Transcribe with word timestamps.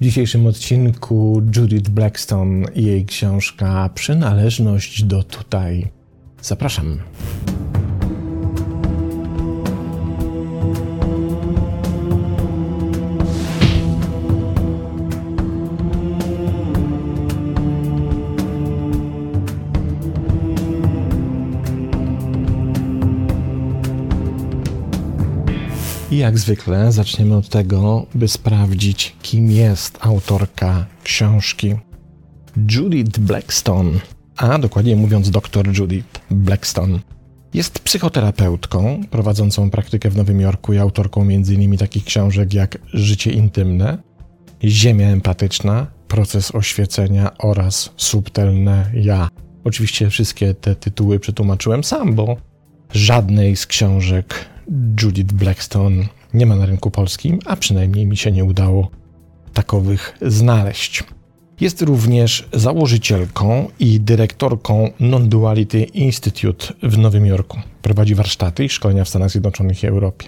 W 0.00 0.02
dzisiejszym 0.02 0.46
odcinku 0.46 1.42
Judith 1.56 1.90
Blackstone 1.90 2.66
i 2.74 2.84
jej 2.84 3.04
książka 3.04 3.90
Przynależność 3.94 5.04
do 5.04 5.22
tutaj. 5.22 5.88
Zapraszam. 6.42 6.98
Jak 26.26 26.38
zwykle 26.38 26.92
zaczniemy 26.92 27.36
od 27.36 27.48
tego, 27.48 28.06
by 28.14 28.28
sprawdzić, 28.28 29.16
kim 29.22 29.50
jest 29.50 29.98
autorka 30.00 30.86
książki. 31.02 31.74
Judith 32.70 33.18
Blackstone, 33.18 34.00
a 34.36 34.58
dokładnie 34.58 34.96
mówiąc 34.96 35.30
dr 35.30 35.78
Judith 35.78 36.20
Blackstone, 36.30 37.00
jest 37.54 37.78
psychoterapeutką 37.78 39.00
prowadzącą 39.10 39.70
praktykę 39.70 40.10
w 40.10 40.16
Nowym 40.16 40.40
Jorku 40.40 40.72
i 40.72 40.78
autorką 40.78 41.22
m.in. 41.22 41.76
takich 41.76 42.04
książek 42.04 42.54
jak 42.54 42.78
Życie 42.92 43.30
intymne, 43.30 43.98
Ziemia 44.64 45.08
empatyczna, 45.08 45.86
Proces 46.08 46.54
oświecenia 46.54 47.38
oraz 47.38 47.92
Subtelne 47.96 48.90
ja. 48.94 49.28
Oczywiście 49.64 50.10
wszystkie 50.10 50.54
te 50.54 50.74
tytuły 50.74 51.18
przetłumaczyłem 51.18 51.84
sam, 51.84 52.14
bo 52.14 52.36
żadnej 52.92 53.56
z 53.56 53.66
książek 53.66 54.46
Judith 55.02 55.32
Blackstone 55.32 56.04
nie 56.36 56.46
ma 56.46 56.56
na 56.56 56.66
rynku 56.66 56.90
polskim, 56.90 57.38
a 57.46 57.56
przynajmniej 57.56 58.06
mi 58.06 58.16
się 58.16 58.32
nie 58.32 58.44
udało 58.44 58.90
takowych 59.52 60.18
znaleźć. 60.22 61.04
Jest 61.60 61.82
również 61.82 62.48
założycielką 62.52 63.68
i 63.78 64.00
dyrektorką 64.00 64.90
Non-Duality 65.00 65.84
Institute 65.84 66.66
w 66.82 66.98
Nowym 66.98 67.26
Jorku. 67.26 67.58
Prowadzi 67.82 68.14
warsztaty 68.14 68.64
i 68.64 68.68
szkolenia 68.68 69.04
w 69.04 69.08
Stanach 69.08 69.30
Zjednoczonych 69.30 69.82
i 69.82 69.86
Europie. 69.86 70.26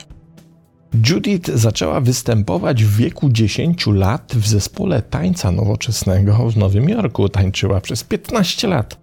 Judith 1.09 1.51
zaczęła 1.55 2.01
występować 2.01 2.85
w 2.85 2.97
wieku 2.97 3.29
10 3.31 3.87
lat 3.87 4.33
w 4.37 4.49
zespole 4.49 5.03
tańca 5.03 5.53
nowoczesnego 5.53 6.51
w 6.51 6.57
Nowym 6.57 6.89
Jorku. 6.89 7.29
Tańczyła 7.29 7.81
przez 7.81 8.05
15 8.05 8.69
lat, 8.69 9.01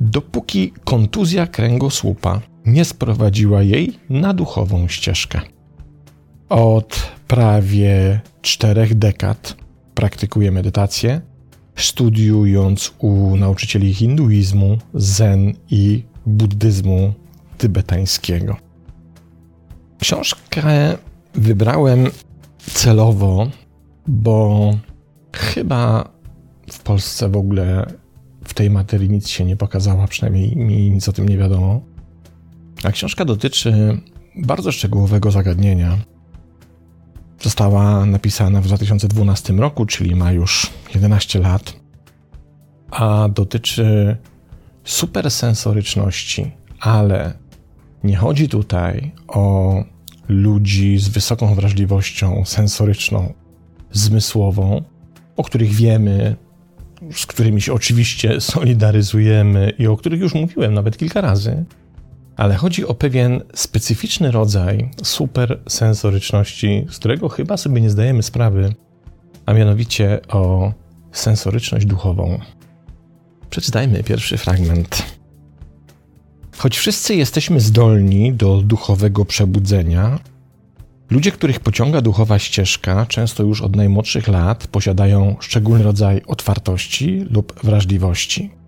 dopóki 0.00 0.72
kontuzja 0.84 1.46
kręgosłupa 1.46 2.40
nie 2.66 2.84
sprowadziła 2.84 3.62
jej 3.62 3.98
na 4.08 4.34
duchową 4.34 4.88
ścieżkę. 4.88 5.40
Od 6.50 7.12
prawie 7.28 8.20
czterech 8.42 8.98
dekad 8.98 9.56
praktykuje 9.94 10.52
medytację, 10.52 11.20
studiując 11.76 12.94
u 12.98 13.36
nauczycieli 13.36 13.94
hinduizmu, 13.94 14.78
zen 14.94 15.52
i 15.70 16.04
buddyzmu 16.26 17.14
tybetańskiego. 17.58 18.56
Książkę 20.00 20.96
wybrałem 21.34 22.06
celowo, 22.58 23.50
bo 24.06 24.70
chyba 25.32 26.10
w 26.72 26.82
Polsce 26.82 27.28
w 27.28 27.36
ogóle 27.36 27.86
w 28.44 28.54
tej 28.54 28.70
materii 28.70 29.10
nic 29.10 29.28
się 29.28 29.44
nie 29.44 29.56
pokazało, 29.56 30.08
przynajmniej 30.08 30.56
mi 30.56 30.90
nic 30.90 31.08
o 31.08 31.12
tym 31.12 31.28
nie 31.28 31.38
wiadomo. 31.38 31.80
A 32.82 32.92
książka 32.92 33.24
dotyczy 33.24 34.00
bardzo 34.36 34.72
szczegółowego 34.72 35.30
zagadnienia. 35.30 35.98
Została 37.40 38.06
napisana 38.06 38.60
w 38.60 38.64
2012 38.64 39.52
roku, 39.52 39.86
czyli 39.86 40.16
ma 40.16 40.32
już 40.32 40.70
11 40.94 41.38
lat, 41.38 41.76
a 42.90 43.28
dotyczy 43.28 44.16
supersensoryczności, 44.84 46.50
ale 46.80 47.32
nie 48.04 48.16
chodzi 48.16 48.48
tutaj 48.48 49.12
o 49.28 49.74
ludzi 50.28 50.98
z 50.98 51.08
wysoką 51.08 51.54
wrażliwością 51.54 52.42
sensoryczną, 52.44 53.32
zmysłową, 53.92 54.82
o 55.36 55.44
których 55.44 55.72
wiemy, 55.72 56.36
z 57.12 57.26
którymi 57.26 57.60
się 57.60 57.72
oczywiście 57.72 58.40
solidaryzujemy 58.54 59.72
i 59.78 59.86
o 59.86 59.96
których 59.96 60.20
już 60.20 60.34
mówiłem 60.34 60.74
nawet 60.74 60.96
kilka 60.96 61.20
razy 61.20 61.64
ale 62.40 62.54
chodzi 62.54 62.86
o 62.86 62.94
pewien 62.94 63.42
specyficzny 63.54 64.30
rodzaj 64.30 64.90
supersensoryczności, 65.02 66.86
z 66.90 66.98
którego 66.98 67.28
chyba 67.28 67.56
sobie 67.56 67.80
nie 67.80 67.90
zdajemy 67.90 68.22
sprawy, 68.22 68.74
a 69.46 69.54
mianowicie 69.54 70.20
o 70.28 70.72
sensoryczność 71.12 71.86
duchową. 71.86 72.40
Przeczytajmy 73.50 74.02
pierwszy 74.04 74.36
fragment. 74.36 75.02
Choć 76.56 76.78
wszyscy 76.78 77.14
jesteśmy 77.14 77.60
zdolni 77.60 78.32
do 78.32 78.56
duchowego 78.62 79.24
przebudzenia, 79.24 80.18
ludzie, 81.10 81.32
których 81.32 81.60
pociąga 81.60 82.00
duchowa 82.00 82.38
ścieżka, 82.38 83.06
często 83.06 83.42
już 83.42 83.62
od 83.62 83.76
najmłodszych 83.76 84.28
lat 84.28 84.66
posiadają 84.66 85.36
szczególny 85.40 85.84
rodzaj 85.84 86.22
otwartości 86.26 87.26
lub 87.30 87.60
wrażliwości. 87.64 88.59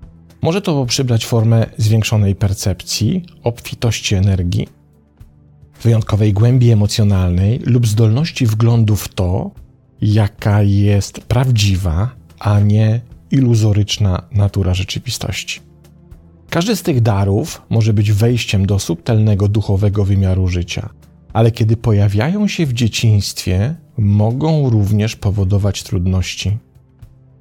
Może 0.43 0.63
to 0.63 0.87
przybrać 0.87 1.27
formę 1.27 1.67
zwiększonej 1.77 2.35
percepcji, 2.35 3.25
obfitości 3.43 4.15
energii, 4.15 4.69
wyjątkowej 5.83 6.33
głębi 6.33 6.71
emocjonalnej 6.71 7.59
lub 7.59 7.87
zdolności 7.87 8.47
wglądu 8.47 8.97
w 8.97 9.09
to, 9.09 9.51
jaka 10.01 10.63
jest 10.63 11.21
prawdziwa, 11.21 12.11
a 12.39 12.61
nie 12.61 13.01
iluzoryczna 13.31 14.23
natura 14.33 14.75
rzeczywistości. 14.75 15.61
Każdy 16.51 16.77
z 16.77 16.83
tych 16.83 17.01
darów 17.01 17.63
może 17.71 17.93
być 17.93 18.13
wejściem 18.13 18.67
do 18.67 18.79
subtelnego 18.79 19.49
duchowego 19.49 20.05
wymiaru 20.05 20.49
życia, 20.49 20.89
ale 21.33 21.51
kiedy 21.51 21.77
pojawiają 21.77 22.49
się 22.49 22.67
w 22.67 22.73
dzieciństwie, 22.73 23.75
mogą 23.99 24.71
również 24.71 25.17
powodować 25.17 25.83
trudności, 25.83 26.59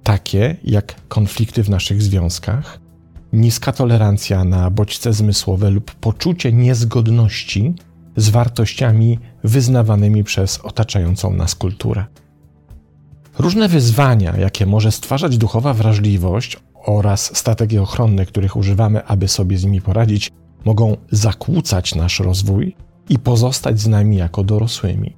takie 0.04 0.56
jak 0.64 0.96
konflikty 1.08 1.64
w 1.64 1.70
naszych 1.70 2.02
związkach, 2.02 2.80
niska 3.34 3.72
tolerancja 3.72 4.44
na 4.44 4.70
bodźce 4.70 5.14
zmysłowe 5.14 5.70
lub 5.70 5.92
poczucie 5.92 6.54
niezgodności 6.54 7.74
z 8.16 8.30
wartościami 8.30 9.20
wyznawanymi 9.44 10.24
przez 10.24 10.60
otaczającą 10.60 11.34
nas 11.34 11.56
kulturę. 11.56 12.06
Różne 13.40 13.70
wyzwania, 13.70 14.38
jakie 14.38 14.66
może 14.66 14.92
stwarzać 14.92 15.38
duchowa 15.38 15.74
wrażliwość 15.74 16.58
oraz 16.86 17.38
strategie 17.38 17.82
ochronne, 17.82 18.26
których 18.26 18.56
używamy, 18.56 19.06
aby 19.06 19.28
sobie 19.28 19.58
z 19.58 19.64
nimi 19.64 19.82
poradzić, 19.82 20.32
mogą 20.66 20.98
zakłócać 21.12 21.96
nasz 21.96 22.20
rozwój 22.20 22.76
i 23.10 23.20
pozostać 23.20 23.80
z 23.80 23.88
nami 23.88 24.18
jako 24.18 24.44
dorosłymi. 24.44 25.16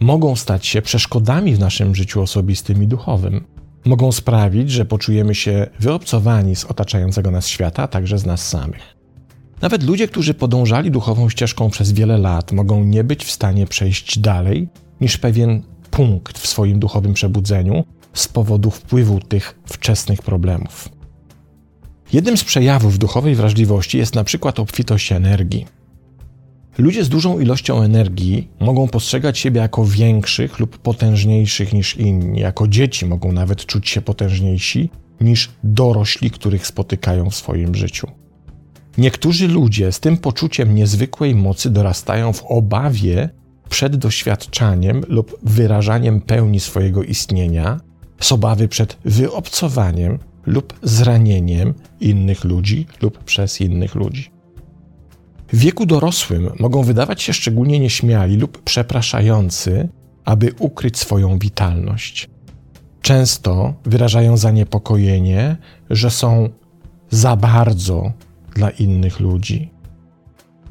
Mogą 0.00 0.36
stać 0.36 0.66
się 0.66 0.82
przeszkodami 0.82 1.54
w 1.54 1.58
naszym 1.58 1.94
życiu 1.94 2.22
osobistym 2.22 2.82
i 2.82 2.86
duchowym 2.86 3.44
mogą 3.84 4.12
sprawić, 4.12 4.70
że 4.70 4.84
poczujemy 4.84 5.34
się 5.34 5.66
wyobcowani 5.80 6.56
z 6.56 6.64
otaczającego 6.64 7.30
nas 7.30 7.46
świata, 7.46 7.82
a 7.82 7.88
także 7.88 8.18
z 8.18 8.26
nas 8.26 8.48
samych. 8.48 8.94
Nawet 9.62 9.82
ludzie, 9.82 10.08
którzy 10.08 10.34
podążali 10.34 10.90
duchową 10.90 11.28
ścieżką 11.28 11.70
przez 11.70 11.92
wiele 11.92 12.18
lat, 12.18 12.52
mogą 12.52 12.84
nie 12.84 13.04
być 13.04 13.24
w 13.24 13.30
stanie 13.30 13.66
przejść 13.66 14.18
dalej 14.18 14.68
niż 15.00 15.16
pewien 15.16 15.62
punkt 15.90 16.38
w 16.38 16.46
swoim 16.46 16.78
duchowym 16.78 17.14
przebudzeniu 17.14 17.84
z 18.12 18.28
powodu 18.28 18.70
wpływu 18.70 19.20
tych 19.20 19.58
wczesnych 19.66 20.22
problemów. 20.22 20.88
Jednym 22.12 22.36
z 22.36 22.44
przejawów 22.44 22.98
duchowej 22.98 23.34
wrażliwości 23.34 23.98
jest 23.98 24.14
na 24.14 24.24
przykład 24.24 24.60
obfitość 24.60 25.12
energii. 25.12 25.66
Ludzie 26.78 27.04
z 27.04 27.08
dużą 27.08 27.38
ilością 27.38 27.82
energii 27.82 28.48
mogą 28.60 28.88
postrzegać 28.88 29.38
siebie 29.38 29.60
jako 29.60 29.84
większych 29.84 30.58
lub 30.58 30.78
potężniejszych 30.78 31.72
niż 31.72 31.96
inni. 31.96 32.40
Jako 32.40 32.68
dzieci 32.68 33.06
mogą 33.06 33.32
nawet 33.32 33.66
czuć 33.66 33.88
się 33.88 34.00
potężniejsi 34.00 34.90
niż 35.20 35.50
dorośli, 35.64 36.30
których 36.30 36.66
spotykają 36.66 37.30
w 37.30 37.34
swoim 37.34 37.74
życiu. 37.74 38.06
Niektórzy 38.98 39.48
ludzie 39.48 39.92
z 39.92 40.00
tym 40.00 40.16
poczuciem 40.16 40.74
niezwykłej 40.74 41.34
mocy 41.34 41.70
dorastają 41.70 42.32
w 42.32 42.42
obawie 42.42 43.28
przed 43.68 43.96
doświadczaniem 43.96 45.02
lub 45.08 45.38
wyrażaniem 45.42 46.20
pełni 46.20 46.60
swojego 46.60 47.02
istnienia, 47.02 47.80
z 48.20 48.32
obawy 48.32 48.68
przed 48.68 48.96
wyobcowaniem 49.04 50.18
lub 50.46 50.78
zranieniem 50.82 51.74
innych 52.00 52.44
ludzi 52.44 52.86
lub 53.02 53.24
przez 53.24 53.60
innych 53.60 53.94
ludzi. 53.94 54.33
W 55.54 55.58
wieku 55.58 55.86
dorosłym 55.86 56.50
mogą 56.58 56.82
wydawać 56.82 57.22
się 57.22 57.32
szczególnie 57.32 57.80
nieśmiali 57.80 58.36
lub 58.36 58.62
przepraszający, 58.62 59.88
aby 60.24 60.52
ukryć 60.58 60.98
swoją 60.98 61.38
witalność. 61.38 62.30
Często 63.02 63.74
wyrażają 63.84 64.36
zaniepokojenie, 64.36 65.56
że 65.90 66.10
są 66.10 66.48
za 67.10 67.36
bardzo 67.36 68.12
dla 68.54 68.70
innych 68.70 69.20
ludzi. 69.20 69.70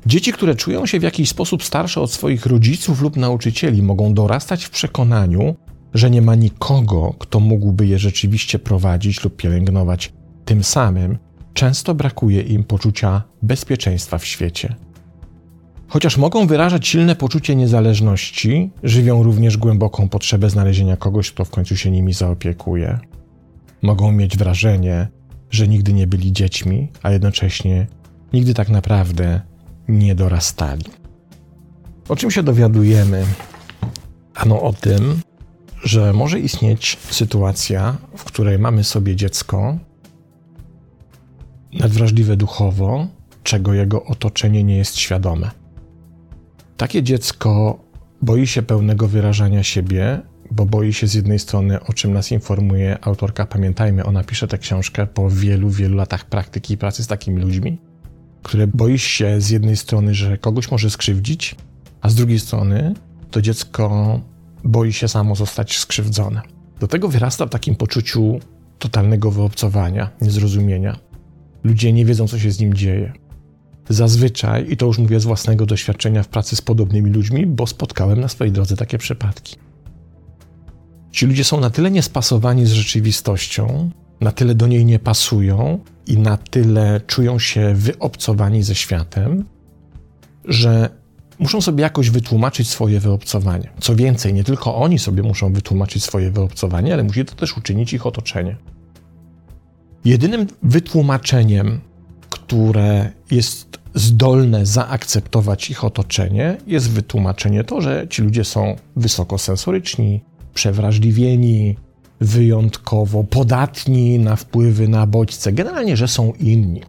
Dzieci, 0.05 0.33
które 0.33 0.55
czują 0.55 0.85
się 0.85 0.99
w 0.99 1.03
jakiś 1.03 1.29
sposób 1.29 1.63
starsze 1.63 2.01
od 2.01 2.11
swoich 2.11 2.45
rodziców 2.45 3.01
lub 3.01 3.17
nauczycieli, 3.17 3.81
mogą 3.81 4.13
dorastać 4.13 4.63
w 4.65 4.69
przekonaniu, 4.69 5.55
że 5.93 6.09
nie 6.09 6.21
ma 6.21 6.35
nikogo, 6.35 7.15
kto 7.19 7.39
mógłby 7.39 7.87
je 7.87 7.99
rzeczywiście 7.99 8.59
prowadzić 8.59 9.23
lub 9.23 9.35
pielęgnować. 9.35 10.13
Tym 10.45 10.63
samym 10.63 11.17
często 11.53 11.95
brakuje 11.95 12.41
im 12.41 12.63
poczucia 12.63 13.23
bezpieczeństwa 13.41 14.17
w 14.17 14.25
świecie. 14.25 14.75
Chociaż 15.87 16.17
mogą 16.17 16.47
wyrażać 16.47 16.87
silne 16.87 17.15
poczucie 17.15 17.55
niezależności, 17.55 18.71
żywią 18.83 19.23
również 19.23 19.57
głęboką 19.57 20.09
potrzebę 20.09 20.49
znalezienia 20.49 20.97
kogoś, 20.97 21.31
kto 21.31 21.45
w 21.45 21.49
końcu 21.49 21.75
się 21.75 21.91
nimi 21.91 22.13
zaopiekuje. 22.13 22.99
Mogą 23.81 24.11
mieć 24.11 24.37
wrażenie, 24.37 25.07
że 25.51 25.67
nigdy 25.67 25.93
nie 25.93 26.07
byli 26.07 26.31
dziećmi, 26.31 26.87
a 27.03 27.11
jednocześnie 27.11 27.87
nigdy 28.33 28.53
tak 28.53 28.69
naprawdę 28.69 29.41
nie 29.87 30.15
dorastali. 30.15 30.85
O 32.09 32.15
czym 32.15 32.31
się 32.31 32.43
dowiadujemy? 32.43 33.25
Ano 34.35 34.61
o 34.61 34.73
tym, 34.73 35.21
że 35.83 36.13
może 36.13 36.39
istnieć 36.39 36.97
sytuacja, 37.09 37.97
w 38.17 38.23
której 38.23 38.59
mamy 38.59 38.83
sobie 38.83 39.15
dziecko 39.15 39.77
nadwrażliwe 41.79 42.37
duchowo, 42.37 43.07
czego 43.43 43.73
jego 43.73 44.03
otoczenie 44.03 44.63
nie 44.63 44.77
jest 44.77 44.97
świadome. 44.97 45.51
Takie 46.77 47.03
dziecko 47.03 47.79
boi 48.21 48.47
się 48.47 48.61
pełnego 48.61 49.07
wyrażania 49.07 49.63
siebie, 49.63 50.21
bo 50.51 50.65
boi 50.65 50.93
się 50.93 51.07
z 51.07 51.13
jednej 51.13 51.39
strony, 51.39 51.83
o 51.83 51.93
czym 51.93 52.13
nas 52.13 52.31
informuje 52.31 52.97
autorka. 53.01 53.45
Pamiętajmy, 53.45 54.05
ona 54.05 54.23
pisze 54.23 54.47
tę 54.47 54.57
książkę 54.57 55.07
po 55.07 55.29
wielu, 55.29 55.69
wielu 55.69 55.95
latach 55.95 56.25
praktyki 56.25 56.73
i 56.73 56.77
pracy 56.77 57.03
z 57.03 57.07
takimi 57.07 57.41
ludźmi, 57.41 57.77
które 58.43 58.67
boi 58.67 58.99
się 58.99 59.41
z 59.41 59.49
jednej 59.49 59.77
strony, 59.77 60.13
że 60.15 60.37
kogoś 60.37 60.71
może 60.71 60.89
skrzywdzić, 60.89 61.55
a 62.01 62.09
z 62.09 62.15
drugiej 62.15 62.39
strony 62.39 62.93
to 63.31 63.41
dziecko 63.41 64.19
boi 64.63 64.93
się 64.93 65.07
samo 65.07 65.35
zostać 65.35 65.77
skrzywdzone. 65.77 66.41
Do 66.79 66.87
tego 66.87 67.07
wyrasta 67.07 67.45
w 67.45 67.49
takim 67.49 67.75
poczuciu 67.75 68.39
totalnego 68.79 69.31
wyobcowania, 69.31 70.09
niezrozumienia. 70.21 70.97
Ludzie 71.63 71.93
nie 71.93 72.05
wiedzą, 72.05 72.27
co 72.27 72.39
się 72.39 72.51
z 72.51 72.59
nim 72.59 72.73
dzieje. 72.73 73.13
Zazwyczaj, 73.89 74.65
i 74.69 74.77
to 74.77 74.85
już 74.85 74.97
mówię 74.97 75.19
z 75.19 75.25
własnego 75.25 75.65
doświadczenia 75.65 76.23
w 76.23 76.27
pracy 76.27 76.55
z 76.55 76.61
podobnymi 76.61 77.11
ludźmi, 77.11 77.45
bo 77.45 77.67
spotkałem 77.67 78.21
na 78.21 78.27
swojej 78.27 78.53
drodze 78.53 78.77
takie 78.77 78.97
przypadki. 78.97 79.55
Ci 81.11 81.25
ludzie 81.25 81.43
są 81.43 81.59
na 81.59 81.69
tyle 81.69 81.91
niespasowani 81.91 82.65
z 82.65 82.71
rzeczywistością, 82.71 83.89
na 84.21 84.31
tyle 84.31 84.55
do 84.55 84.67
niej 84.67 84.85
nie 84.85 84.99
pasują 84.99 85.79
i 86.07 86.17
na 86.17 86.37
tyle 86.37 87.01
czują 87.07 87.39
się 87.39 87.73
wyobcowani 87.75 88.63
ze 88.63 88.75
światem, 88.75 89.45
że 90.45 90.89
muszą 91.39 91.61
sobie 91.61 91.81
jakoś 91.81 92.09
wytłumaczyć 92.09 92.69
swoje 92.69 92.99
wyobcowanie. 92.99 93.69
Co 93.79 93.95
więcej, 93.95 94.33
nie 94.33 94.43
tylko 94.43 94.75
oni 94.75 94.99
sobie 94.99 95.23
muszą 95.23 95.53
wytłumaczyć 95.53 96.03
swoje 96.03 96.31
wyobcowanie, 96.31 96.93
ale 96.93 97.03
musi 97.03 97.25
to 97.25 97.35
też 97.35 97.57
uczynić 97.57 97.93
ich 97.93 98.05
otoczenie. 98.05 98.55
Jedynym 100.05 100.47
wytłumaczeniem, 100.63 101.81
które 102.29 103.11
jest 103.31 103.79
zdolne 103.95 104.65
zaakceptować 104.65 105.69
ich 105.69 105.83
otoczenie, 105.83 106.57
jest 106.67 106.89
wytłumaczenie 106.89 107.63
to, 107.63 107.81
że 107.81 108.07
ci 108.09 108.21
ludzie 108.21 108.43
są 108.43 108.75
wysokosensoryczni, 108.95 110.23
przewrażliwieni, 110.53 111.75
wyjątkowo 112.19 113.23
podatni 113.23 114.19
na 114.19 114.35
wpływy 114.35 114.87
na 114.87 115.07
bodźce, 115.07 115.53
generalnie, 115.53 115.97
że 115.97 116.07
są 116.07 116.33
inni. 116.39 116.81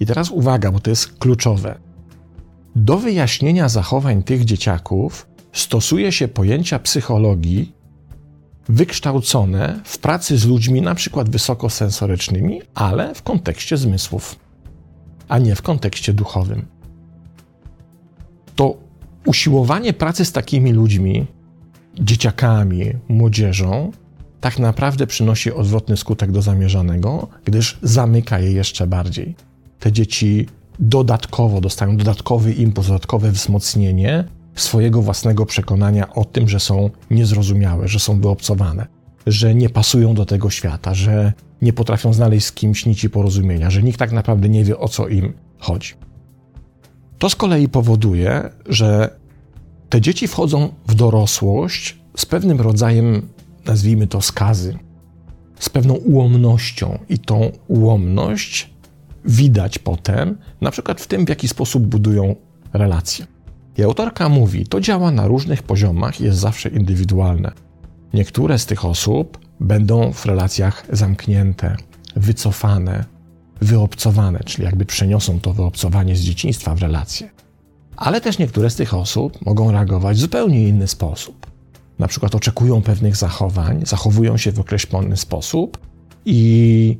I 0.00 0.06
teraz 0.06 0.30
uwaga, 0.30 0.72
bo 0.72 0.80
to 0.80 0.90
jest 0.90 1.18
kluczowe. 1.18 1.78
Do 2.76 2.98
wyjaśnienia 2.98 3.68
zachowań 3.68 4.22
tych 4.22 4.44
dzieciaków 4.44 5.26
stosuje 5.52 6.12
się 6.12 6.28
pojęcia 6.28 6.78
psychologii 6.78 7.72
wykształcone 8.68 9.80
w 9.84 9.98
pracy 9.98 10.38
z 10.38 10.44
ludźmi, 10.44 10.82
na 10.82 10.94
przykład 10.94 11.30
wysokosensorycznymi, 11.30 12.62
ale 12.74 13.14
w 13.14 13.22
kontekście 13.22 13.76
zmysłów, 13.76 14.36
a 15.28 15.38
nie 15.38 15.54
w 15.54 15.62
kontekście 15.62 16.12
duchowym. 16.12 16.66
To 18.56 18.76
usiłowanie 19.26 19.92
pracy 19.92 20.24
z 20.24 20.32
takimi 20.32 20.72
ludźmi, 20.72 21.26
dzieciakami, 21.94 22.92
młodzieżą, 23.08 23.92
tak 24.40 24.58
naprawdę 24.58 25.06
przynosi 25.06 25.52
odwrotny 25.52 25.96
skutek 25.96 26.32
do 26.32 26.42
zamierzonego, 26.42 27.28
gdyż 27.44 27.78
zamyka 27.82 28.38
je 28.38 28.52
jeszcze 28.52 28.86
bardziej. 28.86 29.34
Te 29.80 29.92
dzieci 29.92 30.46
dodatkowo 30.78 31.60
dostają 31.60 31.96
dodatkowy 31.96 32.52
impuls, 32.52 32.86
dodatkowe 32.86 33.32
wzmocnienie 33.32 34.24
swojego 34.56 35.02
własnego 35.02 35.46
przekonania 35.46 36.14
o 36.14 36.24
tym, 36.24 36.48
że 36.48 36.60
są 36.60 36.90
niezrozumiałe, 37.10 37.88
że 37.88 38.00
są 38.00 38.20
wyobcowane, 38.20 38.86
że 39.26 39.54
nie 39.54 39.68
pasują 39.68 40.14
do 40.14 40.26
tego 40.26 40.50
świata, 40.50 40.94
że 40.94 41.32
nie 41.62 41.72
potrafią 41.72 42.12
znaleźć 42.12 42.46
z 42.46 42.52
kimś 42.52 42.86
nici 42.86 43.10
porozumienia, 43.10 43.70
że 43.70 43.82
nikt 43.82 43.98
tak 43.98 44.12
naprawdę 44.12 44.48
nie 44.48 44.64
wie 44.64 44.78
o 44.78 44.88
co 44.88 45.08
im 45.08 45.32
chodzi. 45.58 45.94
To 47.18 47.30
z 47.30 47.36
kolei 47.36 47.68
powoduje, 47.68 48.50
że 48.66 49.18
te 49.88 50.00
dzieci 50.00 50.28
wchodzą 50.28 50.68
w 50.86 50.94
dorosłość 50.94 51.98
z 52.16 52.26
pewnym 52.26 52.60
rodzajem, 52.60 53.28
nazwijmy 53.64 54.06
to, 54.06 54.22
skazy, 54.22 54.78
z 55.58 55.68
pewną 55.68 55.94
ułomnością, 55.94 56.98
i 57.08 57.18
tą 57.18 57.52
ułomność 57.68 58.70
widać 59.24 59.78
potem, 59.78 60.38
na 60.60 60.70
przykład 60.70 61.00
w 61.00 61.06
tym, 61.06 61.26
w 61.26 61.28
jaki 61.28 61.48
sposób 61.48 61.86
budują 61.86 62.36
relacje. 62.72 63.26
I 63.78 63.82
autorka 63.82 64.28
mówi, 64.28 64.66
to 64.66 64.80
działa 64.80 65.10
na 65.10 65.26
różnych 65.26 65.62
poziomach 65.62 66.20
i 66.20 66.24
jest 66.24 66.38
zawsze 66.38 66.68
indywidualne. 66.68 67.52
Niektóre 68.14 68.58
z 68.58 68.66
tych 68.66 68.84
osób 68.84 69.38
będą 69.60 70.12
w 70.12 70.26
relacjach 70.26 70.86
zamknięte, 70.92 71.76
wycofane, 72.16 73.04
wyobcowane, 73.60 74.40
czyli 74.44 74.64
jakby 74.64 74.84
przeniosą 74.84 75.40
to 75.40 75.52
wyobcowanie 75.52 76.16
z 76.16 76.20
dzieciństwa 76.20 76.74
w 76.74 76.82
relacje. 76.82 77.30
Ale 77.96 78.20
też 78.20 78.38
niektóre 78.38 78.70
z 78.70 78.76
tych 78.76 78.94
osób 78.94 79.46
mogą 79.46 79.72
reagować 79.72 80.16
w 80.16 80.20
zupełnie 80.20 80.68
inny 80.68 80.88
sposób. 80.88 81.46
Na 81.98 82.08
przykład 82.08 82.34
oczekują 82.34 82.82
pewnych 82.82 83.16
zachowań, 83.16 83.86
zachowują 83.86 84.36
się 84.36 84.52
w 84.52 84.60
określony 84.60 85.16
sposób 85.16 85.78
i 86.24 86.98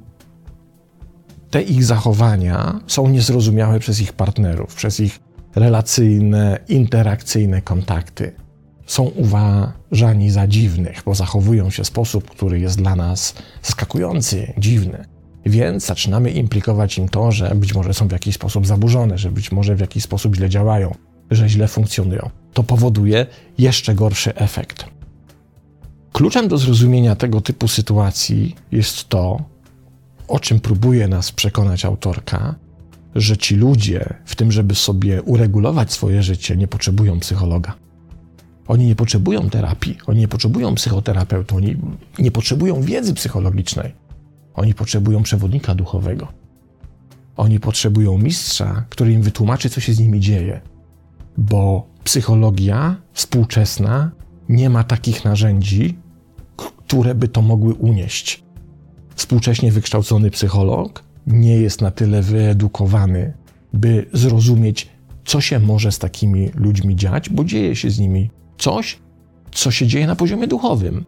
te 1.50 1.62
ich 1.62 1.84
zachowania 1.84 2.80
są 2.86 3.08
niezrozumiałe 3.08 3.78
przez 3.78 4.00
ich 4.00 4.12
partnerów, 4.12 4.74
przez 4.74 5.00
ich 5.00 5.25
relacyjne, 5.56 6.58
interakcyjne 6.68 7.62
kontakty. 7.62 8.32
Są 8.86 9.02
uważani 9.02 10.30
za 10.30 10.46
dziwnych, 10.46 11.02
bo 11.06 11.14
zachowują 11.14 11.70
się 11.70 11.84
w 11.84 11.86
sposób, 11.86 12.30
który 12.30 12.60
jest 12.60 12.78
dla 12.78 12.96
nas 12.96 13.34
zaskakujący, 13.62 14.52
dziwny. 14.58 15.04
Więc 15.46 15.86
zaczynamy 15.86 16.30
implikować 16.30 16.98
im 16.98 17.08
to, 17.08 17.32
że 17.32 17.54
być 17.54 17.74
może 17.74 17.94
są 17.94 18.08
w 18.08 18.12
jakiś 18.12 18.34
sposób 18.34 18.66
zaburzone, 18.66 19.18
że 19.18 19.30
być 19.30 19.52
może 19.52 19.76
w 19.76 19.80
jakiś 19.80 20.04
sposób 20.04 20.36
źle 20.36 20.48
działają, 20.48 20.94
że 21.30 21.48
źle 21.48 21.68
funkcjonują. 21.68 22.30
To 22.52 22.62
powoduje 22.62 23.26
jeszcze 23.58 23.94
gorszy 23.94 24.34
efekt. 24.34 24.84
Kluczem 26.12 26.48
do 26.48 26.58
zrozumienia 26.58 27.16
tego 27.16 27.40
typu 27.40 27.68
sytuacji 27.68 28.56
jest 28.72 29.08
to, 29.08 29.40
o 30.28 30.40
czym 30.40 30.60
próbuje 30.60 31.08
nas 31.08 31.32
przekonać 31.32 31.84
autorka, 31.84 32.54
że 33.16 33.36
ci 33.36 33.56
ludzie, 33.56 34.14
w 34.24 34.36
tym, 34.36 34.52
żeby 34.52 34.74
sobie 34.74 35.22
uregulować 35.22 35.92
swoje 35.92 36.22
życie, 36.22 36.56
nie 36.56 36.68
potrzebują 36.68 37.20
psychologa. 37.20 37.74
Oni 38.68 38.86
nie 38.86 38.96
potrzebują 38.96 39.50
terapii, 39.50 39.98
oni 40.06 40.20
nie 40.20 40.28
potrzebują 40.28 40.74
psychoterapeuty, 40.74 41.54
oni 41.54 41.76
nie 42.18 42.30
potrzebują 42.30 42.82
wiedzy 42.82 43.14
psychologicznej. 43.14 43.94
Oni 44.54 44.74
potrzebują 44.74 45.22
przewodnika 45.22 45.74
duchowego. 45.74 46.28
Oni 47.36 47.60
potrzebują 47.60 48.18
mistrza, 48.18 48.84
który 48.90 49.12
im 49.12 49.22
wytłumaczy, 49.22 49.70
co 49.70 49.80
się 49.80 49.92
z 49.92 49.98
nimi 49.98 50.20
dzieje. 50.20 50.60
Bo 51.38 51.88
psychologia 52.04 52.96
współczesna 53.12 54.10
nie 54.48 54.70
ma 54.70 54.84
takich 54.84 55.24
narzędzi, 55.24 55.98
które 56.56 57.14
by 57.14 57.28
to 57.28 57.42
mogły 57.42 57.74
unieść. 57.74 58.44
Współcześnie 59.14 59.72
wykształcony 59.72 60.30
psycholog 60.30 61.05
nie 61.26 61.56
jest 61.56 61.80
na 61.80 61.90
tyle 61.90 62.22
wyedukowany, 62.22 63.32
by 63.72 64.06
zrozumieć, 64.12 64.88
co 65.24 65.40
się 65.40 65.60
może 65.60 65.92
z 65.92 65.98
takimi 65.98 66.50
ludźmi 66.54 66.96
dziać, 66.96 67.30
bo 67.30 67.44
dzieje 67.44 67.76
się 67.76 67.90
z 67.90 67.98
nimi 67.98 68.30
coś, 68.58 68.98
co 69.52 69.70
się 69.70 69.86
dzieje 69.86 70.06
na 70.06 70.16
poziomie 70.16 70.46
duchowym, 70.46 71.04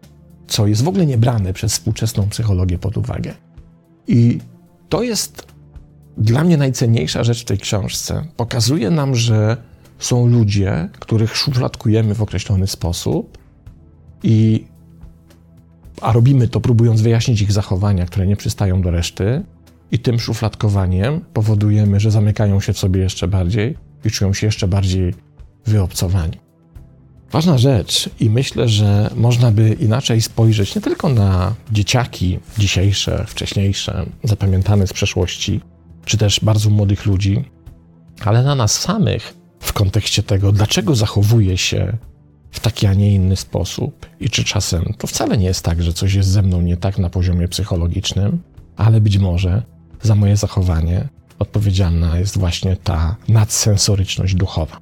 co 0.47 0.67
jest 0.67 0.83
w 0.83 0.89
ogóle 0.89 1.07
niebrane 1.07 1.53
przez 1.53 1.73
współczesną 1.73 2.29
psychologię 2.29 2.79
pod 2.79 2.97
uwagę. 2.97 3.35
I 4.09 4.39
to 4.89 5.03
jest 5.03 5.47
dla 6.19 6.45
mnie 6.45 6.57
najcenniejsza 6.57 7.25
rzecz 7.25 7.43
w 7.43 7.45
tej 7.45 7.59
książce. 7.59 8.25
Pokazuje 8.37 8.91
nam, 8.91 9.15
że 9.15 9.57
są 9.99 10.27
ludzie, 10.27 10.89
których 10.99 11.37
szufladkujemy 11.37 12.15
w 12.15 12.23
określony 12.23 12.67
sposób 12.67 13.39
i 14.23 14.65
a 16.01 16.13
robimy 16.13 16.49
to 16.49 16.61
próbując 16.61 17.01
wyjaśnić 17.01 17.43
ich 17.43 17.53
zachowania, 17.53 18.07
które 18.07 18.27
nie 18.27 18.37
przystają 18.37 18.83
do 18.83 18.91
reszty, 18.91 19.43
i 19.93 19.99
tym 19.99 20.21
szufladkowaniem 20.21 21.21
powodujemy, 21.33 22.01
że 22.01 22.11
zamykają 22.11 22.61
się 22.61 22.73
w 22.73 22.79
sobie 22.79 23.01
jeszcze 23.01 23.29
bardziej 23.29 23.77
i 24.05 24.11
czują 24.11 24.33
się 24.33 24.47
jeszcze 24.47 24.69
bardziej 24.69 25.15
wyobcowani. 25.67 26.39
Ważna 27.33 27.59
rzecz 27.59 28.11
i 28.21 28.31
myślę, 28.31 28.69
że 28.69 29.11
można 29.17 29.51
by 29.51 29.77
inaczej 29.81 30.23
spojrzeć 30.23 30.75
nie 30.75 30.81
tylko 30.81 31.09
na 31.09 31.55
dzieciaki 31.73 32.39
dzisiejsze, 32.59 33.25
wcześniejsze, 33.29 34.07
zapamiętane 34.25 34.87
z 34.87 34.93
przeszłości, 34.93 35.61
czy 36.05 36.19
też 36.19 36.41
bardzo 36.43 36.71
młodych 36.71 37.07
ludzi, 37.07 37.45
ale 38.25 38.43
na 38.43 38.55
nas 38.55 38.81
samych 38.81 39.35
w 39.61 39.73
kontekście 39.73 40.23
tego, 40.23 40.53
dlaczego 40.53 40.95
zachowuje 40.95 41.59
się 41.59 41.97
w 42.51 42.61
taki, 42.61 42.87
a 42.87 42.95
nie 42.95 43.15
inny 43.15 43.37
sposób 43.37 44.07
i 44.21 44.31
czy 44.31 44.45
czasem 44.45 44.95
to 44.99 45.07
wcale 45.07 45.39
nie 45.39 45.47
jest 45.47 45.65
tak, 45.65 45.83
że 45.83 45.93
coś 45.93 46.15
jest 46.15 46.29
ze 46.29 46.43
mną 46.43 46.61
nie 46.61 46.77
tak 46.77 46.99
na 46.99 47.11
poziomie 47.11 47.49
psychologicznym, 47.49 48.43
ale 48.77 49.01
być 49.01 49.19
może 49.19 49.63
za 50.03 50.15
moje 50.15 50.37
zachowanie 50.37 51.09
odpowiedzialna 51.39 52.19
jest 52.19 52.39
właśnie 52.39 52.77
ta 52.77 53.17
nadsensoryczność 53.29 54.35
duchowa. 54.35 54.81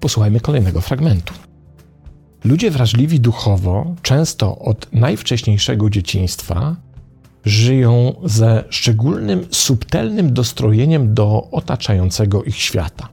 Posłuchajmy 0.00 0.40
kolejnego 0.40 0.80
fragmentu. 0.80 1.34
Ludzie 2.44 2.70
wrażliwi 2.70 3.20
duchowo, 3.20 3.94
często 4.02 4.58
od 4.58 4.92
najwcześniejszego 4.92 5.90
dzieciństwa, 5.90 6.76
żyją 7.44 8.14
ze 8.24 8.64
szczególnym, 8.70 9.46
subtelnym 9.50 10.32
dostrojeniem 10.34 11.14
do 11.14 11.48
otaczającego 11.50 12.44
ich 12.44 12.56
świata. 12.56 13.08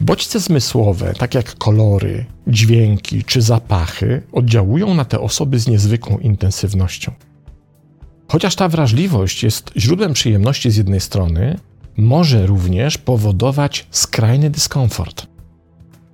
Bodźce 0.00 0.40
zmysłowe, 0.40 1.14
tak 1.18 1.34
jak 1.34 1.54
kolory, 1.54 2.24
dźwięki 2.46 3.24
czy 3.24 3.42
zapachy, 3.42 4.22
oddziałują 4.32 4.94
na 4.94 5.04
te 5.04 5.20
osoby 5.20 5.58
z 5.58 5.68
niezwykłą 5.68 6.18
intensywnością. 6.18 7.12
Chociaż 8.30 8.56
ta 8.56 8.68
wrażliwość 8.68 9.42
jest 9.42 9.70
źródłem 9.76 10.12
przyjemności 10.12 10.70
z 10.70 10.76
jednej 10.76 11.00
strony, 11.00 11.58
może 11.96 12.46
również 12.46 12.98
powodować 12.98 13.86
skrajny 13.90 14.50
dyskomfort. 14.50 15.26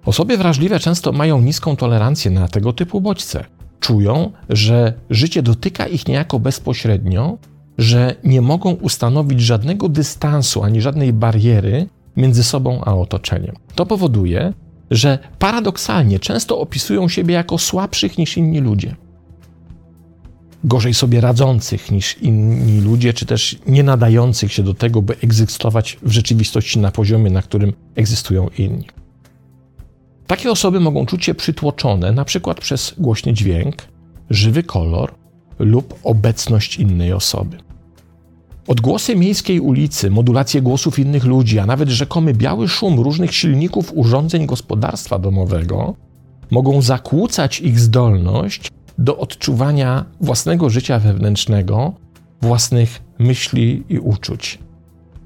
Osoby 0.04 0.36
wrażliwe 0.36 0.80
często 0.80 1.12
mają 1.12 1.40
niską 1.40 1.76
tolerancję 1.76 2.30
na 2.30 2.48
tego 2.48 2.72
typu 2.72 3.00
bodźce. 3.00 3.44
Czują, 3.80 4.32
że 4.48 4.94
życie 5.10 5.42
dotyka 5.42 5.86
ich 5.86 6.08
niejako 6.08 6.38
bezpośrednio, 6.38 7.38
że 7.78 8.14
nie 8.24 8.40
mogą 8.40 8.72
ustanowić 8.72 9.40
żadnego 9.40 9.88
dystansu 9.88 10.62
ani 10.62 10.80
żadnej 10.80 11.12
bariery 11.12 11.88
między 12.16 12.44
sobą 12.44 12.80
a 12.84 12.94
otoczeniem. 12.94 13.56
To 13.74 13.86
powoduje, 13.86 14.52
że 14.90 15.18
paradoksalnie 15.38 16.18
często 16.18 16.60
opisują 16.60 17.08
siebie 17.08 17.34
jako 17.34 17.58
słabszych 17.58 18.18
niż 18.18 18.36
inni 18.36 18.60
ludzie. 18.60 18.96
Gorzej 20.64 20.94
sobie 20.94 21.20
radzących 21.20 21.90
niż 21.90 22.18
inni 22.18 22.80
ludzie, 22.80 23.12
czy 23.12 23.26
też 23.26 23.58
nie 23.66 23.82
nadających 23.82 24.52
się 24.52 24.62
do 24.62 24.74
tego, 24.74 25.02
by 25.02 25.16
egzystować 25.22 25.98
w 26.02 26.10
rzeczywistości 26.10 26.78
na 26.78 26.90
poziomie, 26.90 27.30
na 27.30 27.42
którym 27.42 27.72
egzystują 27.94 28.48
inni. 28.58 28.86
Takie 30.26 30.50
osoby 30.50 30.80
mogą 30.80 31.06
czuć 31.06 31.24
się 31.24 31.34
przytłoczone 31.34 32.12
na 32.12 32.24
przykład 32.24 32.60
przez 32.60 32.94
głośny 32.98 33.32
dźwięk, 33.32 33.76
żywy 34.30 34.62
kolor 34.62 35.14
lub 35.58 35.94
obecność 36.04 36.78
innej 36.78 37.12
osoby. 37.12 37.58
Odgłosy 38.68 39.16
miejskiej 39.16 39.60
ulicy, 39.60 40.10
modulacje 40.10 40.62
głosów 40.62 40.98
innych 40.98 41.24
ludzi, 41.24 41.58
a 41.58 41.66
nawet 41.66 41.88
rzekomy 41.88 42.34
biały 42.34 42.68
szum 42.68 43.00
różnych 43.00 43.34
silników 43.34 43.92
urządzeń 43.94 44.46
gospodarstwa 44.46 45.18
domowego 45.18 45.94
mogą 46.50 46.82
zakłócać 46.82 47.60
ich 47.60 47.80
zdolność 47.80 48.70
do 48.98 49.18
odczuwania 49.18 50.04
własnego 50.20 50.70
życia 50.70 50.98
wewnętrznego, 50.98 51.92
własnych 52.42 53.02
myśli 53.18 53.84
i 53.88 53.98
uczuć. 53.98 54.58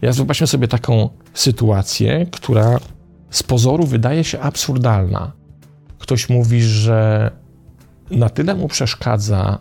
Ja 0.03 0.13
zobaczmy 0.13 0.47
sobie 0.47 0.69
taką 0.69 1.09
sytuację, 1.35 2.27
która 2.31 2.79
z 3.31 3.43
pozoru 3.43 3.87
wydaje 3.87 4.25
się 4.25 4.41
absurdalna. 4.41 5.33
Ktoś 5.99 6.29
mówi, 6.29 6.63
że 6.63 7.31
na 8.11 8.29
tyle 8.29 8.55
mu 8.55 8.69
przeszkadza 8.69 9.59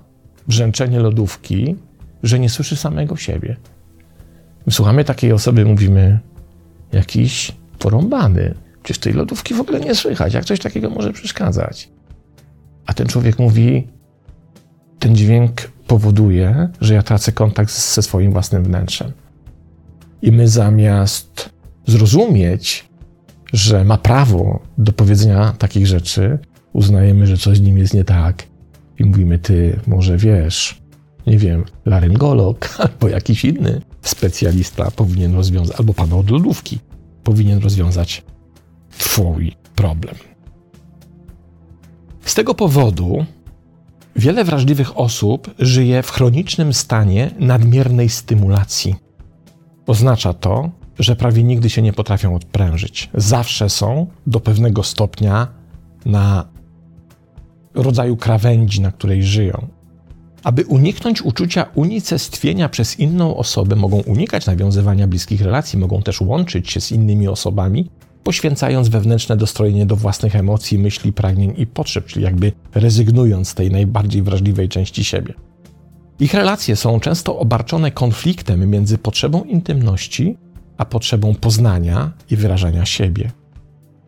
brzęczenie 0.47 0.99
lodówki, 0.99 1.75
że 2.23 2.39
nie 2.39 2.49
słyszy 2.49 2.75
samego 2.75 3.15
siebie. 3.15 3.55
Słuchamy 4.69 5.03
takiej 5.03 5.31
osoby, 5.31 5.65
mówimy, 5.65 6.19
jakiś 6.91 7.51
porąbany. 7.79 8.55
Przecież 8.83 8.99
tej 8.99 9.13
lodówki 9.13 9.53
w 9.53 9.59
ogóle 9.59 9.79
nie 9.79 9.95
słychać. 9.95 10.33
Jak 10.33 10.45
coś 10.45 10.59
takiego 10.59 10.89
może 10.89 11.13
przeszkadzać? 11.13 11.89
A 12.85 12.93
ten 12.93 13.07
człowiek 13.07 13.39
mówi, 13.39 13.87
ten 14.99 15.15
dźwięk 15.15 15.71
powoduje, 15.87 16.69
że 16.81 16.93
ja 16.93 17.03
tracę 17.03 17.31
kontakt 17.31 17.71
ze 17.71 18.01
swoim 18.01 18.31
własnym 18.31 18.63
wnętrzem. 18.63 19.11
I 20.21 20.31
my 20.31 20.47
zamiast 20.47 21.49
zrozumieć, 21.87 22.89
że 23.53 23.85
ma 23.85 23.97
prawo 23.97 24.59
do 24.77 24.93
powiedzenia 24.93 25.53
takich 25.57 25.87
rzeczy, 25.87 26.39
uznajemy, 26.73 27.27
że 27.27 27.37
coś 27.37 27.57
z 27.57 27.61
nim 27.61 27.77
jest 27.77 27.93
nie 27.93 28.03
tak 28.03 28.43
i 28.99 29.05
mówimy, 29.05 29.39
ty 29.39 29.79
może 29.87 30.17
wiesz, 30.17 30.81
nie 31.27 31.37
wiem, 31.37 31.63
laryngolog 31.85 32.69
albo 32.83 33.07
jakiś 33.07 33.45
inny 33.45 33.81
specjalista 34.01 34.91
powinien 34.91 35.35
rozwiązać, 35.35 35.79
albo 35.79 35.93
pan 35.93 36.13
od 36.13 36.29
lodówki 36.29 36.79
powinien 37.23 37.59
rozwiązać 37.59 38.23
twój 38.97 39.55
problem. 39.75 40.15
Z 42.25 42.35
tego 42.35 42.55
powodu 42.55 43.25
wiele 44.15 44.43
wrażliwych 44.43 44.99
osób 44.99 45.53
żyje 45.59 46.03
w 46.03 46.11
chronicznym 46.11 46.73
stanie 46.73 47.31
nadmiernej 47.39 48.09
stymulacji. 48.09 48.95
Oznacza 49.87 50.33
to, 50.33 50.69
że 50.99 51.15
prawie 51.15 51.43
nigdy 51.43 51.69
się 51.69 51.81
nie 51.81 51.93
potrafią 51.93 52.35
odprężyć. 52.35 53.09
Zawsze 53.13 53.69
są 53.69 54.07
do 54.27 54.39
pewnego 54.39 54.83
stopnia 54.83 55.47
na 56.05 56.45
rodzaju 57.73 58.17
krawędzi, 58.17 58.81
na 58.81 58.91
której 58.91 59.23
żyją. 59.23 59.67
Aby 60.43 60.65
uniknąć 60.65 61.21
uczucia 61.21 61.65
unicestwienia 61.75 62.69
przez 62.69 62.99
inną 62.99 63.37
osobę, 63.37 63.75
mogą 63.75 63.97
unikać 63.97 64.45
nawiązywania 64.45 65.07
bliskich 65.07 65.41
relacji, 65.41 65.79
mogą 65.79 66.01
też 66.01 66.21
łączyć 66.21 66.71
się 66.71 66.81
z 66.81 66.91
innymi 66.91 67.27
osobami, 67.27 67.89
poświęcając 68.29 68.89
wewnętrzne 68.89 69.37
dostrojenie 69.37 69.85
do 69.85 69.95
własnych 69.95 70.35
emocji, 70.35 70.79
myśli, 70.79 71.13
pragnień 71.13 71.53
i 71.57 71.67
potrzeb, 71.67 72.05
czyli 72.05 72.25
jakby 72.25 72.51
rezygnując 72.75 73.49
z 73.49 73.55
tej 73.55 73.71
najbardziej 73.71 74.23
wrażliwej 74.23 74.69
części 74.69 75.03
siebie. 75.03 75.33
Ich 76.19 76.33
relacje 76.33 76.75
są 76.75 76.99
często 76.99 77.39
obarczone 77.39 77.91
konfliktem 77.91 78.69
między 78.69 78.97
potrzebą 78.97 79.43
intymności 79.43 80.37
a 80.77 80.85
potrzebą 80.85 81.35
poznania 81.35 82.11
i 82.31 82.35
wyrażania 82.35 82.85
siebie. 82.85 83.31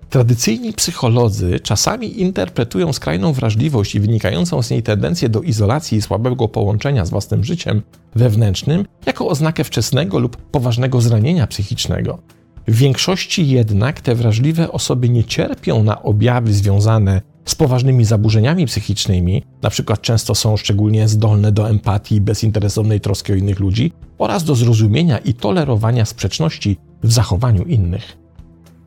Tradycyjni 0.09 0.73
psycholodzy 0.73 1.59
czasami 1.59 2.21
interpretują 2.21 2.93
skrajną 2.93 3.33
wrażliwość 3.33 3.95
i 3.95 3.99
wynikającą 3.99 4.63
z 4.63 4.69
niej 4.69 4.83
tendencję 4.83 5.29
do 5.29 5.41
izolacji 5.41 5.97
i 5.97 6.01
słabego 6.01 6.47
połączenia 6.47 7.05
z 7.05 7.09
własnym 7.09 7.43
życiem 7.43 7.81
wewnętrznym 8.15 8.85
jako 9.05 9.27
oznakę 9.27 9.63
wczesnego 9.63 10.19
lub 10.19 10.37
poważnego 10.37 11.01
zranienia 11.01 11.47
psychicznego. 11.47 12.19
W 12.67 12.75
większości 12.75 13.49
jednak 13.49 14.01
te 14.01 14.15
wrażliwe 14.15 14.71
osoby 14.71 15.09
nie 15.09 15.23
cierpią 15.23 15.83
na 15.83 16.03
objawy 16.03 16.53
związane 16.53 17.21
z 17.45 17.55
poważnymi 17.55 18.05
zaburzeniami 18.05 18.65
psychicznymi, 18.65 19.43
na 19.61 19.69
przykład 19.69 20.01
często 20.01 20.35
są 20.35 20.57
szczególnie 20.57 21.07
zdolne 21.07 21.51
do 21.51 21.69
empatii 21.69 22.15
i 22.15 22.21
bezinteresownej 22.21 22.99
troski 23.01 23.33
o 23.33 23.35
innych 23.35 23.59
ludzi 23.59 23.91
oraz 24.17 24.43
do 24.43 24.55
zrozumienia 24.55 25.17
i 25.17 25.33
tolerowania 25.33 26.05
sprzeczności 26.05 26.77
w 27.03 27.11
zachowaniu 27.11 27.63
innych. 27.63 28.17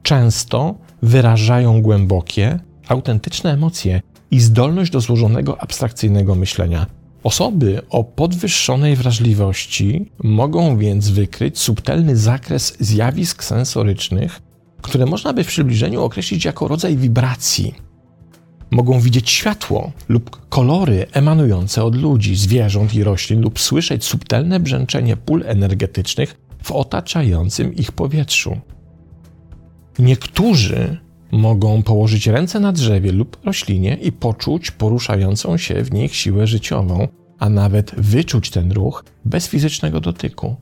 Często 0.02 0.74
wyrażają 1.02 1.82
głębokie, 1.82 2.58
autentyczne 2.88 3.52
emocje 3.52 4.00
i 4.30 4.40
zdolność 4.40 4.90
do 4.90 5.00
złożonego 5.00 5.62
abstrakcyjnego 5.62 6.34
myślenia. 6.34 6.86
Osoby 7.24 7.82
o 7.90 8.04
podwyższonej 8.04 8.96
wrażliwości 8.96 10.10
mogą 10.22 10.78
więc 10.78 11.08
wykryć 11.08 11.58
subtelny 11.58 12.16
zakres 12.16 12.76
zjawisk 12.80 13.44
sensorycznych, 13.44 14.42
które 14.82 15.06
można 15.06 15.32
by 15.32 15.44
w 15.44 15.46
przybliżeniu 15.46 16.02
określić 16.02 16.44
jako 16.44 16.68
rodzaj 16.68 16.96
wibracji. 16.96 17.74
Mogą 18.70 19.00
widzieć 19.00 19.30
światło 19.30 19.92
lub 20.08 20.48
kolory 20.48 21.06
emanujące 21.12 21.84
od 21.84 21.96
ludzi, 21.96 22.36
zwierząt 22.36 22.94
i 22.94 23.04
roślin, 23.04 23.40
lub 23.40 23.60
słyszeć 23.60 24.04
subtelne 24.04 24.60
brzęczenie 24.60 25.16
pól 25.16 25.42
energetycznych 25.46 26.40
w 26.62 26.72
otaczającym 26.72 27.74
ich 27.74 27.92
powietrzu. 27.92 28.60
Niektórzy 29.98 30.98
mogą 31.34 31.82
położyć 31.82 32.26
ręce 32.26 32.60
na 32.60 32.72
drzewie 32.72 33.12
lub 33.12 33.36
roślinie 33.44 33.94
i 33.94 34.12
poczuć 34.12 34.70
poruszającą 34.70 35.56
się 35.56 35.82
w 35.82 35.92
nich 35.92 36.16
siłę 36.16 36.46
życiową, 36.46 37.08
a 37.38 37.48
nawet 37.48 37.94
wyczuć 37.94 38.50
ten 38.50 38.72
ruch 38.72 39.04
bez 39.24 39.48
fizycznego 39.48 40.00
dotyku. 40.00 40.56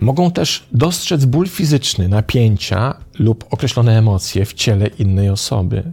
Mogą 0.00 0.30
też 0.30 0.68
dostrzec 0.72 1.24
ból 1.24 1.48
fizyczny, 1.48 2.08
napięcia 2.08 2.94
lub 3.18 3.44
określone 3.50 3.98
emocje 3.98 4.44
w 4.44 4.52
ciele 4.52 4.86
innej 4.86 5.30
osoby. 5.30 5.92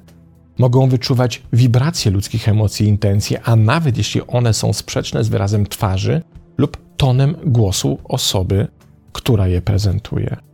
Mogą 0.57 0.89
wyczuwać 0.89 1.41
wibracje 1.53 2.11
ludzkich 2.11 2.49
emocji 2.49 2.85
i 2.85 2.89
intencji, 2.89 3.37
a 3.43 3.55
nawet 3.55 3.97
jeśli 3.97 4.21
one 4.27 4.53
są 4.53 4.73
sprzeczne 4.73 5.23
z 5.23 5.29
wyrazem 5.29 5.67
twarzy 5.67 6.21
lub 6.57 6.77
tonem 6.97 7.35
głosu 7.45 7.97
osoby, 8.03 8.67
która 9.11 9.47
je 9.47 9.61
prezentuje. 9.61 10.52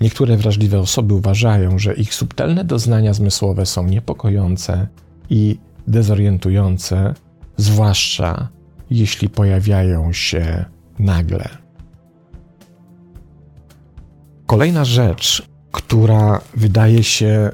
Niektóre 0.00 0.36
wrażliwe 0.36 0.80
osoby 0.80 1.14
uważają, 1.14 1.78
że 1.78 1.94
ich 1.94 2.14
subtelne 2.14 2.64
doznania 2.64 3.14
zmysłowe 3.14 3.66
są 3.66 3.86
niepokojące 3.86 4.86
i 5.30 5.58
dezorientujące, 5.86 7.14
zwłaszcza 7.56 8.48
jeśli 8.90 9.28
pojawiają 9.28 10.12
się 10.12 10.64
nagle. 10.98 11.48
Kolejna 14.46 14.84
rzecz, 14.84 15.48
która 15.72 16.40
wydaje 16.56 17.02
się 17.02 17.50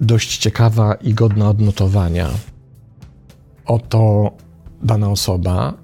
dość 0.00 0.38
ciekawa 0.38 0.94
i 0.94 1.14
godna 1.14 1.48
odnotowania. 1.48 2.30
Oto 3.66 4.32
dana 4.82 5.10
osoba 5.10 5.81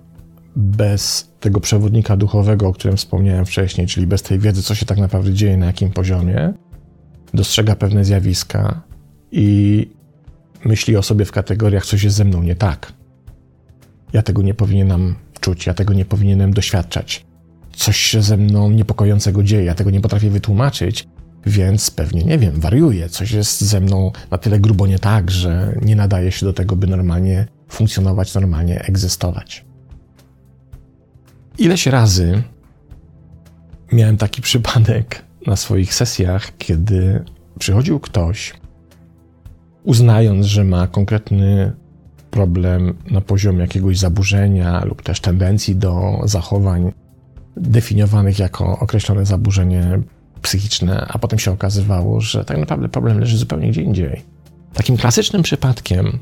bez 0.59 1.33
tego 1.41 1.61
przewodnika 1.61 2.17
duchowego, 2.17 2.69
o 2.69 2.73
którym 2.73 2.97
wspomniałem 2.97 3.47
wcześniej, 3.47 3.87
czyli 3.87 4.07
bez 4.07 4.23
tej 4.23 4.39
wiedzy, 4.39 4.63
co 4.63 4.75
się 4.75 4.87
tak 4.87 4.99
naprawdę 4.99 5.33
dzieje, 5.33 5.57
na 5.57 5.67
jakim 5.67 5.91
poziomie, 5.91 6.53
dostrzega 7.35 7.77
pewne 7.77 8.05
zjawiska 8.05 8.83
i 9.33 9.89
myśli 10.65 10.97
o 10.97 11.03
sobie 11.03 11.25
w 11.25 11.33
kategoriach, 11.33 11.87
coś 11.87 12.03
jest 12.03 12.17
ze 12.17 12.25
mną 12.25 12.43
nie 12.43 12.57
tak. 12.57 12.93
Ja 14.13 14.23
tego 14.23 14.43
nie 14.43 14.55
powinienem 14.55 15.15
czuć, 15.41 15.67
ja 15.67 15.75
tego 15.75 15.95
nie 15.95 16.05
powinienem 16.05 16.53
doświadczać. 16.53 17.27
Coś 17.73 17.97
się 17.97 18.23
ze 18.23 18.37
mną 18.37 18.71
niepokojącego 18.71 19.43
dzieje, 19.43 19.65
ja 19.65 19.75
tego 19.75 19.91
nie 19.91 20.01
potrafię 20.01 20.31
wytłumaczyć, 20.31 21.09
więc 21.47 21.91
pewnie, 21.91 22.25
nie 22.25 22.39
wiem, 22.39 22.61
wariuję. 22.61 23.09
Coś 23.09 23.33
jest 23.33 23.61
ze 23.61 23.81
mną 23.81 24.13
na 24.31 24.39
tyle 24.39 24.61
grubo 24.61 24.87
nie 24.87 24.99
tak, 24.99 25.31
że 25.31 25.79
nie 25.83 25.97
nadaje 25.97 26.33
się 26.33 26.47
do 26.47 26.53
tego, 26.53 26.77
by 26.77 26.87
normalnie 26.87 27.47
funkcjonować, 27.69 28.35
normalnie 28.35 28.81
egzystować. 28.85 29.68
Ileś 31.59 31.87
razy 31.87 32.43
miałem 33.93 34.17
taki 34.17 34.43
przypadek 34.43 35.25
na 35.47 35.57
swoich 35.57 35.95
sesjach, 35.95 36.57
kiedy 36.59 37.25
przychodził 37.59 38.01
ktoś, 38.01 38.55
uznając, 39.85 40.47
że 40.47 40.65
ma 40.65 40.87
konkretny 40.87 41.73
problem 42.31 42.95
na 43.11 43.21
poziomie 43.21 43.61
jakiegoś 43.61 43.99
zaburzenia 43.99 44.85
lub 44.85 45.03
też 45.03 45.21
tendencji 45.21 45.77
do 45.77 46.21
zachowań 46.25 46.93
definiowanych 47.57 48.39
jako 48.39 48.79
określone 48.79 49.27
zaburzenie 49.27 50.01
psychiczne, 50.43 51.07
a 51.09 51.19
potem 51.19 51.39
się 51.39 51.51
okazywało, 51.51 52.21
że 52.21 52.45
tak 52.45 52.59
naprawdę 52.59 52.89
problem 52.89 53.21
leży 53.21 53.37
zupełnie 53.37 53.71
gdzie 53.71 53.83
indziej. 53.83 54.23
Takim 54.75 54.97
klasycznym 54.97 55.43
przypadkiem, 55.43 56.19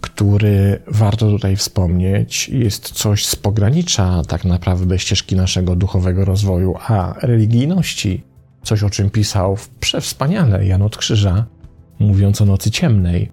który 0.00 0.82
warto 0.86 1.30
tutaj 1.30 1.56
wspomnieć, 1.56 2.48
jest 2.48 2.90
coś 2.90 3.26
z 3.26 3.36
pogranicza 3.36 4.22
tak 4.28 4.44
naprawdę 4.44 4.98
ścieżki 4.98 5.36
naszego 5.36 5.76
duchowego 5.76 6.24
rozwoju, 6.24 6.74
a 6.86 7.14
religijności. 7.22 8.22
Coś, 8.62 8.82
o 8.82 8.90
czym 8.90 9.10
pisał 9.10 9.58
przewspaniale 9.80 10.66
Jan 10.66 10.82
od 10.82 10.96
Krzyża, 10.96 11.46
mówiąc 11.98 12.40
o 12.40 12.44
nocy 12.44 12.70
ciemnej, 12.70 13.30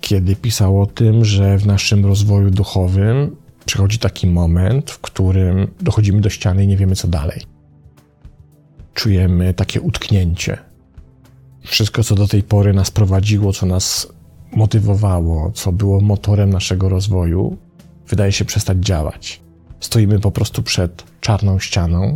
kiedy 0.00 0.36
pisał 0.36 0.80
o 0.80 0.86
tym, 0.86 1.24
że 1.24 1.58
w 1.58 1.66
naszym 1.66 2.06
rozwoju 2.06 2.50
duchowym 2.50 3.36
przychodzi 3.64 3.98
taki 3.98 4.26
moment, 4.26 4.90
w 4.90 4.98
którym 4.98 5.68
dochodzimy 5.80 6.20
do 6.20 6.30
ściany 6.30 6.64
i 6.64 6.66
nie 6.66 6.76
wiemy 6.76 6.96
co 6.96 7.08
dalej. 7.08 7.42
Czujemy 8.94 9.54
takie 9.54 9.80
utknięcie. 9.80 10.58
Wszystko, 11.64 12.04
co 12.04 12.14
do 12.14 12.28
tej 12.28 12.42
pory 12.42 12.72
nas 12.72 12.90
prowadziło, 12.90 13.52
co 13.52 13.66
nas 13.66 14.12
motywowało, 14.52 15.50
co 15.50 15.72
było 15.72 16.00
motorem 16.00 16.50
naszego 16.50 16.88
rozwoju, 16.88 17.56
wydaje 18.08 18.32
się 18.32 18.44
przestać 18.44 18.78
działać. 18.78 19.40
Stoimy 19.80 20.20
po 20.20 20.30
prostu 20.30 20.62
przed 20.62 21.04
czarną 21.20 21.58
ścianą 21.58 22.14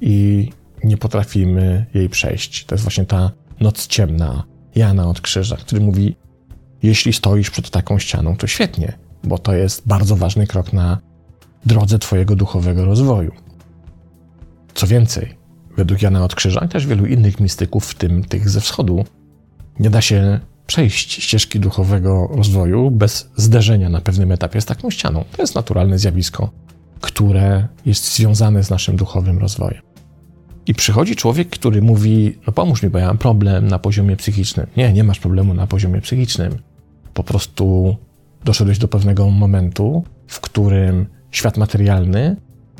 i 0.00 0.50
nie 0.84 0.96
potrafimy 0.96 1.86
jej 1.94 2.08
przejść. 2.08 2.64
To 2.64 2.74
jest 2.74 2.84
właśnie 2.84 3.04
ta 3.04 3.30
noc 3.60 3.86
ciemna 3.86 4.44
Jana 4.74 5.08
od 5.08 5.20
Krzyża, 5.20 5.56
który 5.56 5.80
mówi: 5.80 6.16
Jeśli 6.82 7.12
stoisz 7.12 7.50
przed 7.50 7.70
taką 7.70 7.98
ścianą, 7.98 8.36
to 8.36 8.46
świetnie, 8.46 8.98
bo 9.24 9.38
to 9.38 9.54
jest 9.54 9.86
bardzo 9.86 10.16
ważny 10.16 10.46
krok 10.46 10.72
na 10.72 10.98
drodze 11.66 11.98
Twojego 11.98 12.36
duchowego 12.36 12.84
rozwoju. 12.84 13.32
Co 14.74 14.86
więcej, 14.86 15.36
według 15.76 16.02
Jana 16.02 16.24
od 16.24 16.34
Krzyża 16.34 16.68
też 16.68 16.86
wielu 16.86 17.06
innych 17.06 17.40
mistyków, 17.40 17.86
w 17.86 17.94
tym 17.94 18.24
tych 18.24 18.50
ze 18.50 18.60
wschodu, 18.60 19.04
nie 19.80 19.90
da 19.90 20.00
się 20.00 20.40
przejść 20.66 21.22
ścieżki 21.22 21.60
duchowego 21.60 22.28
rozwoju 22.30 22.90
bez 22.90 23.30
zderzenia 23.36 23.88
na 23.88 24.00
pewnym 24.00 24.32
etapie 24.32 24.60
z 24.60 24.64
taką 24.64 24.90
ścianą. 24.90 25.24
To 25.36 25.42
jest 25.42 25.54
naturalne 25.54 25.98
zjawisko, 25.98 26.50
które 27.00 27.68
jest 27.86 28.14
związane 28.14 28.64
z 28.64 28.70
naszym 28.70 28.96
duchowym 28.96 29.38
rozwojem. 29.38 29.82
I 30.66 30.74
przychodzi 30.74 31.16
człowiek, 31.16 31.48
który 31.48 31.82
mówi: 31.82 32.38
No, 32.46 32.52
pomóż 32.52 32.82
mi, 32.82 32.90
bo 32.90 32.98
ja 32.98 33.06
mam 33.06 33.18
problem 33.18 33.68
na 33.68 33.78
poziomie 33.78 34.16
psychicznym. 34.16 34.66
Nie, 34.76 34.92
nie 34.92 35.04
masz 35.04 35.20
problemu 35.20 35.54
na 35.54 35.66
poziomie 35.66 36.00
psychicznym. 36.00 36.58
Po 37.14 37.24
prostu 37.24 37.96
doszedłeś 38.44 38.78
do 38.78 38.88
pewnego 38.88 39.30
momentu, 39.30 40.04
w 40.26 40.40
którym 40.40 41.06
świat 41.30 41.56
materialny 41.56 42.36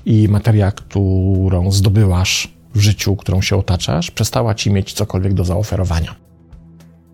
i 0.06 0.28
materia, 0.28 0.72
którą 0.72 1.72
zdobyłaś 1.72 2.48
w 2.74 2.80
życiu, 2.80 3.16
którą 3.16 3.42
się 3.42 3.56
otaczasz, 3.56 4.10
przestała 4.10 4.54
ci 4.54 4.70
mieć 4.70 4.92
cokolwiek 4.92 5.34
do 5.34 5.44
zaoferowania. 5.44 6.23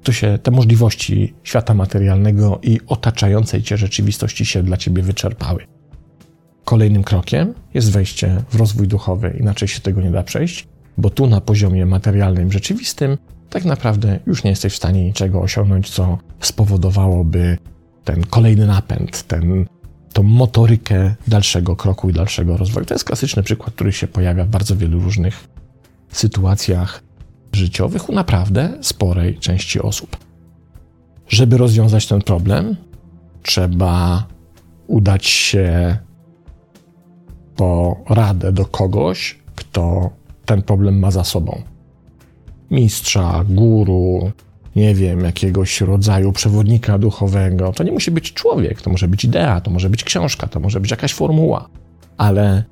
To 0.02 0.12
się 0.12 0.38
te 0.42 0.50
możliwości 0.50 1.34
świata 1.42 1.74
materialnego 1.74 2.58
i 2.62 2.80
otaczającej 2.86 3.62
cię 3.62 3.76
rzeczywistości 3.76 4.46
się 4.46 4.62
dla 4.62 4.76
ciebie 4.76 5.02
wyczerpały. 5.02 5.66
Kolejnym 6.64 7.04
krokiem 7.04 7.54
jest 7.74 7.92
wejście 7.92 8.42
w 8.50 8.54
rozwój 8.54 8.88
duchowy, 8.88 9.36
inaczej 9.40 9.68
się 9.68 9.80
tego 9.80 10.00
nie 10.00 10.10
da 10.10 10.22
przejść, 10.22 10.68
bo 10.98 11.10
tu 11.10 11.26
na 11.26 11.40
poziomie 11.40 11.86
materialnym, 11.86 12.52
rzeczywistym, 12.52 13.18
tak 13.50 13.64
naprawdę 13.64 14.18
już 14.26 14.44
nie 14.44 14.50
jesteś 14.50 14.72
w 14.72 14.76
stanie 14.76 15.04
niczego 15.04 15.40
osiągnąć, 15.40 15.90
co 15.90 16.18
spowodowałoby 16.40 17.58
ten 18.04 18.26
kolejny 18.26 18.66
napęd, 18.66 19.22
ten, 19.22 19.66
tą 20.12 20.22
motorykę 20.22 21.14
dalszego 21.28 21.76
kroku 21.76 22.10
i 22.10 22.12
dalszego 22.12 22.56
rozwoju. 22.56 22.86
To 22.86 22.94
jest 22.94 23.04
klasyczny 23.04 23.42
przykład, 23.42 23.74
który 23.74 23.92
się 23.92 24.08
pojawia 24.08 24.44
w 24.44 24.48
bardzo 24.48 24.76
wielu 24.76 25.00
różnych 25.00 25.48
sytuacjach 26.12 27.02
życiowych 27.52 28.08
u 28.08 28.12
naprawdę 28.12 28.78
sporej 28.80 29.38
części 29.38 29.80
osób. 29.80 30.16
Żeby 31.28 31.56
rozwiązać 31.56 32.06
ten 32.06 32.22
problem, 32.22 32.76
trzeba 33.42 34.26
udać 34.86 35.26
się 35.26 35.96
po 37.56 38.00
radę 38.08 38.52
do 38.52 38.64
kogoś, 38.64 39.38
kto 39.56 40.10
ten 40.44 40.62
problem 40.62 40.98
ma 40.98 41.10
za 41.10 41.24
sobą. 41.24 41.62
Mistrza, 42.70 43.44
guru, 43.48 44.32
nie 44.76 44.94
wiem, 44.94 45.20
jakiegoś 45.20 45.80
rodzaju 45.80 46.32
przewodnika 46.32 46.98
duchowego. 46.98 47.72
To 47.72 47.84
nie 47.84 47.92
musi 47.92 48.10
być 48.10 48.32
człowiek, 48.32 48.82
to 48.82 48.90
może 48.90 49.08
być 49.08 49.24
idea, 49.24 49.60
to 49.60 49.70
może 49.70 49.90
być 49.90 50.04
książka, 50.04 50.46
to 50.46 50.60
może 50.60 50.80
być 50.80 50.90
jakaś 50.90 51.14
formuła, 51.14 51.68
ale 52.16 52.64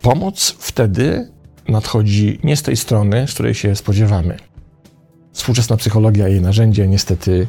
pomoc 0.00 0.56
wtedy 0.58 1.30
nadchodzi 1.68 2.38
nie 2.44 2.56
z 2.56 2.62
tej 2.62 2.76
strony, 2.76 3.28
z 3.28 3.34
której 3.34 3.54
się 3.54 3.76
spodziewamy. 3.76 4.36
Współczesna 5.32 5.76
psychologia 5.76 6.28
i 6.28 6.32
jej 6.32 6.40
narzędzia 6.40 6.86
niestety 6.86 7.46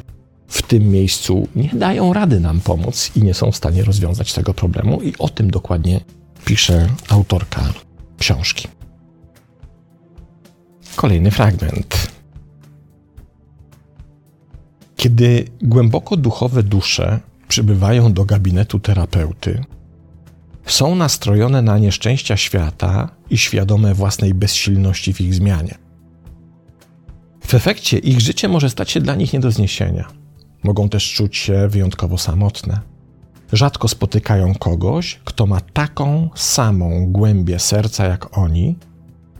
w 0.48 0.62
tym 0.62 0.90
miejscu 0.90 1.48
nie 1.56 1.70
dają 1.74 2.14
rady 2.14 2.40
nam 2.40 2.62
pomóc 2.62 3.12
i 3.16 3.24
nie 3.24 3.34
są 3.34 3.52
w 3.52 3.56
stanie 3.56 3.84
rozwiązać 3.84 4.34
tego 4.34 4.54
problemu, 4.54 5.02
i 5.02 5.14
o 5.20 5.30
tym 5.30 5.52
dokładnie 5.52 6.00
pisze 6.46 6.90
autorka 7.10 7.74
książki. 8.18 8.68
Kolejny 10.96 11.32
fragment. 11.32 12.12
Kiedy 14.96 15.46
głęboko 15.62 16.18
duchowe 16.18 16.64
dusze 16.64 17.20
przybywają 17.48 18.14
do 18.14 18.26
gabinetu 18.26 18.80
terapeuty, 18.80 19.64
są 20.72 20.96
nastrojone 20.96 21.62
na 21.62 21.78
nieszczęścia 21.78 22.38
świata 22.38 23.10
i 23.30 23.38
świadome 23.38 23.94
własnej 23.94 24.34
bezsilności 24.34 25.14
w 25.14 25.22
ich 25.22 25.34
zmianie. 25.34 25.76
W 27.42 27.54
efekcie 27.54 27.98
ich 27.98 28.22
życie 28.22 28.48
może 28.48 28.70
stać 28.70 28.92
się 28.92 29.02
dla 29.02 29.16
nich 29.16 29.34
nie 29.34 29.40
do 29.40 29.52
zniesienia. 29.52 30.08
Mogą 30.64 30.90
też 30.90 31.14
czuć 31.14 31.38
się 31.38 31.68
wyjątkowo 31.68 32.18
samotne. 32.18 32.80
Rzadko 33.54 33.88
spotykają 33.88 34.56
kogoś, 34.56 35.20
kto 35.24 35.46
ma 35.46 35.62
taką 35.62 36.30
samą 36.36 37.08
głębię 37.12 37.60
serca 37.60 38.06
jak 38.06 38.38
oni, 38.38 38.76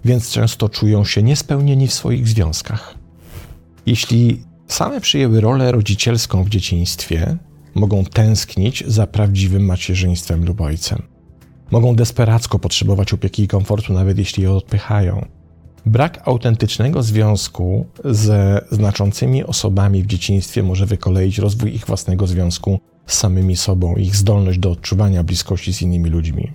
więc 0.06 0.32
często 0.32 0.70
czują 0.70 1.06
się 1.06 1.24
niespełnieni 1.24 1.88
w 1.88 1.94
swoich 1.94 2.28
związkach. 2.28 2.96
Jeśli 3.86 4.44
same 4.68 5.02
przyjęły 5.02 5.42
rolę 5.42 5.72
rodzicielską 5.72 6.44
w 6.44 6.50
dzieciństwie, 6.50 7.38
mogą 7.76 8.06
tęsknić 8.06 8.84
za 8.88 9.08
prawdziwym 9.08 9.66
macierzyństwem 9.66 10.46
lub 10.46 10.62
ojcem. 10.62 11.09
Mogą 11.72 11.96
desperacko 11.96 12.60
potrzebować 12.60 13.14
opieki 13.14 13.44
i 13.44 13.48
komfortu, 13.48 13.94
nawet 13.94 14.18
jeśli 14.18 14.44
je 14.44 14.52
odpychają. 14.52 15.26
Brak 15.86 16.28
autentycznego 16.28 17.04
związku 17.04 17.86
ze 18.06 18.66
znaczącymi 18.72 19.44
osobami 19.44 20.04
w 20.04 20.08
dzieciństwie 20.08 20.64
może 20.64 20.86
wykoleić 20.86 21.38
rozwój 21.38 21.76
ich 21.76 21.86
własnego 21.86 22.28
związku 22.28 22.80
z 23.06 23.18
samymi 23.18 23.56
sobą, 23.56 23.96
ich 23.96 24.16
zdolność 24.16 24.60
do 24.60 24.72
odczuwania 24.72 25.24
bliskości 25.24 25.74
z 25.74 25.82
innymi 25.82 26.10
ludźmi. 26.10 26.52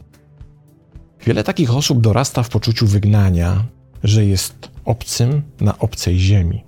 Wiele 1.27 1.45
takich 1.45 1.77
osób 1.77 2.01
dorasta 2.01 2.43
w 2.43 2.49
poczuciu 2.49 2.87
wygnania, 2.87 3.65
że 4.05 4.25
jest 4.25 4.69
obcym 4.85 5.43
na 5.61 5.79
obcej 5.79 6.19
ziemi. 6.19 6.65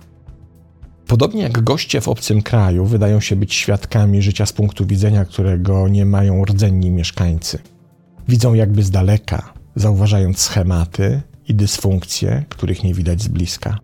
Podobnie 1.07 1.41
jak 1.41 1.63
goście 1.63 2.01
w 2.01 2.07
obcym 2.07 2.41
kraju 2.41 2.85
wydają 2.85 3.19
się 3.19 3.35
być 3.35 3.53
świadkami 3.53 4.21
życia 4.21 4.45
z 4.45 4.53
punktu 4.53 4.85
widzenia, 4.85 5.25
którego 5.25 5.87
nie 5.87 6.05
mają 6.05 6.45
rdzenni 6.45 6.91
mieszkańcy. 6.91 7.59
Widzą 8.27 8.53
jakby 8.53 8.83
z 8.83 8.91
daleka, 8.91 9.53
zauważając 9.75 10.39
schematy 10.39 11.21
i 11.47 11.55
dysfunkcje, 11.55 12.45
których 12.49 12.83
nie 12.83 12.93
widać 12.93 13.21
z 13.21 13.27
bliska. 13.27 13.77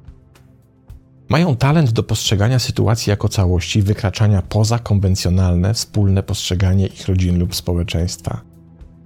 Mają 1.30 1.56
talent 1.56 1.92
do 1.92 2.04
postrzegania 2.04 2.60
sytuacji 2.60 3.10
jako 3.10 3.30
całości, 3.30 3.82
wykraczania 3.82 4.42
poza 4.42 4.80
konwencjonalne, 4.80 5.74
wspólne 5.74 6.24
postrzeganie 6.24 6.88
ich 6.88 7.08
rodzin 7.08 7.40
lub 7.40 7.56
społeczeństwa. 7.56 8.42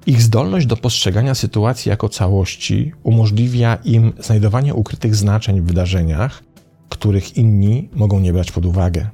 Ich 0.05 0.21
zdolność 0.21 0.65
do 0.65 0.77
postrzegania 0.77 1.35
sytuacji 1.35 1.89
jako 1.89 2.09
całości 2.09 2.91
umożliwia 3.03 3.75
im 3.75 4.13
znajdowanie 4.19 4.73
ukrytych 4.73 5.15
znaczeń 5.15 5.61
w 5.61 5.65
wydarzeniach, 5.65 6.43
których 6.89 7.37
inni 7.37 7.89
mogą 7.93 8.19
nie 8.19 8.33
brać 8.33 8.51
pod 8.51 8.65
uwagę. 8.65 9.09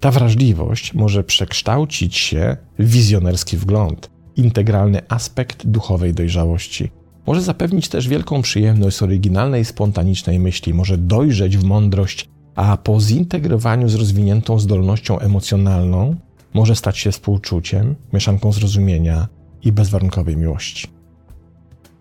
Ta 0.00 0.10
wrażliwość 0.10 0.94
może 0.94 1.24
przekształcić 1.24 2.16
się 2.16 2.56
w 2.78 2.90
wizjonerski 2.90 3.56
wgląd, 3.56 4.10
integralny 4.36 5.00
aspekt 5.08 5.66
duchowej 5.66 6.14
dojrzałości. 6.14 6.90
Może 7.26 7.42
zapewnić 7.42 7.88
też 7.88 8.08
wielką 8.08 8.42
przyjemność 8.42 9.02
oryginalnej, 9.02 9.64
spontanicznej 9.64 10.40
myśli, 10.40 10.74
może 10.74 10.98
dojrzeć 10.98 11.56
w 11.56 11.64
mądrość, 11.64 12.28
a 12.54 12.76
po 12.76 13.00
zintegrowaniu 13.00 13.88
z 13.88 13.94
rozwiniętą 13.94 14.58
zdolnością 14.58 15.18
emocjonalną 15.18 16.16
może 16.54 16.76
stać 16.76 16.98
się 16.98 17.12
współczuciem, 17.12 17.94
mieszanką 18.12 18.52
zrozumienia 18.52 19.28
i 19.62 19.72
bezwarunkowej 19.72 20.36
miłości. 20.36 20.88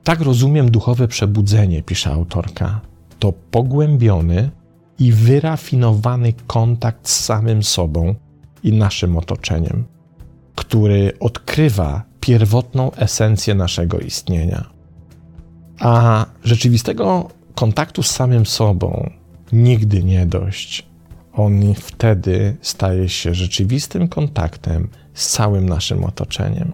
Tak 0.04 0.22
rozumiem 0.22 0.72
duchowe 0.72 1.08
przebudzenie, 1.08 1.84
pisze 1.84 2.12
autorka. 2.12 2.82
To 3.20 3.34
pogłębiony 3.52 4.52
i 5.00 5.12
wyrafinowany 5.12 6.34
kontakt 6.48 7.10
z 7.10 7.24
samym 7.24 7.64
sobą 7.64 8.16
i 8.64 8.74
naszym 8.74 9.18
otoczeniem, 9.18 9.84
który 10.56 11.14
odkrywa 11.20 12.04
pierwotną 12.26 12.92
esencję 12.92 13.56
naszego 13.56 14.00
istnienia. 14.00 14.66
A 15.80 16.26
rzeczywistego 16.44 17.30
kontaktu 17.56 18.04
z 18.04 18.12
samym 18.12 18.46
sobą 18.46 19.10
nigdy 19.52 20.04
nie 20.04 20.26
dość. 20.26 20.86
On 21.34 21.74
wtedy 21.74 22.58
staje 22.62 23.10
się 23.10 23.34
rzeczywistym 23.34 24.08
kontaktem 24.08 24.90
z 25.14 25.30
całym 25.30 25.70
naszym 25.70 26.04
otoczeniem. 26.04 26.74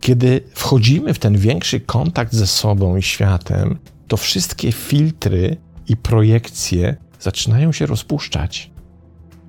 Kiedy 0.00 0.40
wchodzimy 0.54 1.14
w 1.14 1.18
ten 1.18 1.38
większy 1.38 1.80
kontakt 1.80 2.32
ze 2.32 2.46
sobą 2.46 2.96
i 2.96 3.02
światem, 3.02 3.78
to 4.08 4.16
wszystkie 4.16 4.72
filtry 4.72 5.56
i 5.88 5.96
projekcje 5.96 6.96
zaczynają 7.20 7.72
się 7.72 7.86
rozpuszczać. 7.86 8.70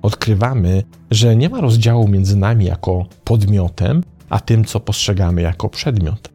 Odkrywamy, 0.02 0.82
że 1.10 1.36
nie 1.36 1.48
ma 1.48 1.60
rozdziału 1.60 2.08
między 2.08 2.36
nami 2.36 2.64
jako 2.64 3.06
podmiotem, 3.24 4.02
a 4.30 4.40
tym, 4.40 4.64
co 4.64 4.80
postrzegamy 4.80 5.42
jako 5.42 5.68
przedmiot. 5.68 6.28